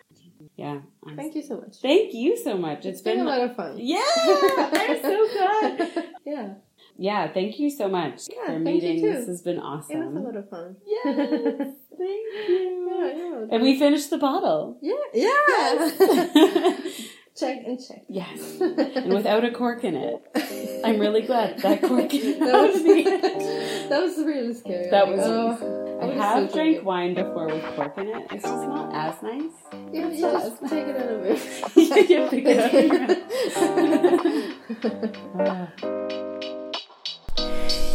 Yeah. 0.56 0.80
I'm- 1.06 1.16
Thank 1.18 1.36
you 1.36 1.42
so 1.42 1.56
much. 1.58 1.78
Thank 1.82 2.14
you 2.14 2.38
so 2.38 2.58
much. 2.58 2.86
it's 2.86 3.02
been 3.02 3.20
a 3.20 3.24
lot 3.24 3.42
of 3.42 3.56
fun. 3.56 3.78
Yeah. 3.80 4.02
I'm 4.08 5.02
so 5.02 5.28
glad. 5.34 6.06
yeah. 6.26 6.54
Yeah. 6.98 7.28
Thank 7.32 7.60
you 7.60 7.70
so 7.70 7.88
much 7.88 8.22
Yeah, 8.30 8.54
for 8.54 8.60
meeting. 8.60 9.02
This 9.04 9.28
has 9.28 9.42
been 9.42 9.60
awesome. 9.60 10.02
It 10.02 10.06
was 10.08 10.16
a 10.16 10.20
lot 10.20 10.36
of 10.36 10.50
fun. 10.50 10.76
Yes. 10.86 11.06
Thank 11.98 12.50
you. 12.50 12.90
Yeah, 12.92 13.14
yeah. 13.18 13.46
And 13.52 13.64
we 13.64 13.78
finished 13.80 14.10
the 14.10 14.18
bottle. 14.18 14.78
Yeah, 14.82 14.94
yeah. 15.14 16.80
check 17.36 17.58
and 17.66 17.80
check. 17.80 18.04
yes. 18.08 18.60
And 18.62 19.14
without 19.14 19.44
a 19.46 19.52
cork 19.52 19.84
in 19.84 19.96
it. 19.96 20.82
I'm 20.86 21.00
really 21.00 21.22
glad 21.22 21.60
that 21.60 21.82
cork 21.82 22.10
That 22.12 22.70
was, 22.72 22.84
that 23.90 24.02
was 24.02 24.18
really 24.26 24.54
scary. 24.54 24.90
That 24.90 25.08
was 25.08 25.20
Oh, 25.24 25.58
I 26.00 26.06
was 26.06 26.18
have 26.18 26.54
drank 26.54 26.78
good. 26.78 26.86
wine 26.86 27.14
before 27.16 27.48
with 27.48 27.64
cork 27.76 27.98
in 27.98 28.08
it. 28.08 28.28
It's 28.32 28.44
just 28.44 28.68
not 28.68 28.94
as 28.94 29.22
nice. 29.24 29.52
You, 29.92 30.10
you 30.10 30.22
just 30.22 30.62
take 30.62 30.88
it 30.88 30.96
out 30.96 31.12
of 31.12 31.26
it. 31.26 31.40
You 32.10 32.28
pick 32.30 32.46
it 32.46 32.58
up. 35.38 35.74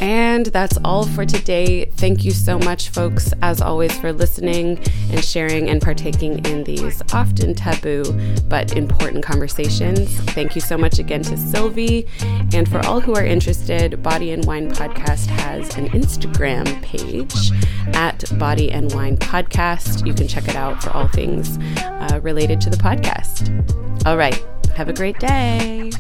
And 0.03 0.47
that's 0.47 0.77
all 0.85 1.07
for 1.07 1.25
today. 1.25 1.85
Thank 1.85 2.25
you 2.25 2.33
so 2.33 2.59
much, 2.59 2.89
folks, 2.89 3.33
as 3.41 3.63
always, 3.63 3.97
for 4.01 4.13
listening 4.13 4.81
and 5.13 5.25
sharing 5.25 5.71
and 5.71 5.81
partaking 5.81 6.45
in 6.45 6.65
these 6.65 7.01
often 7.13 7.55
taboo 7.55 8.03
but 8.49 8.77
important 8.77 9.23
conversations. 9.23 10.11
Thank 10.33 10.57
you 10.57 10.61
so 10.61 10.77
much 10.77 10.99
again 10.99 11.23
to 11.23 11.37
Sylvie. 11.37 12.09
And 12.53 12.69
for 12.69 12.85
all 12.85 13.01
who 13.01 13.15
are 13.15 13.25
interested, 13.25 14.03
Body 14.03 14.33
and 14.33 14.45
Wine 14.45 14.73
Podcast 14.73 15.27
has 15.27 15.77
an 15.77 15.89
Instagram 15.91 16.83
page 16.83 17.53
at 17.95 18.25
Body 18.41 18.73
and 18.73 18.93
Wine 18.93 19.17
Podcast. 19.17 20.05
You 20.05 20.15
can 20.15 20.27
check 20.27 20.49
it 20.49 20.57
out 20.57 20.83
for 20.83 20.91
all 20.91 21.07
things 21.07 21.59
uh, 21.79 22.19
related 22.25 22.61
to 22.63 22.71
the 22.71 22.77
podcast. 22.77 24.05
All 24.05 24.17
right. 24.17 24.45
Have 24.75 24.89
a 24.89 24.93
great 24.93 25.21
day. 25.21 25.93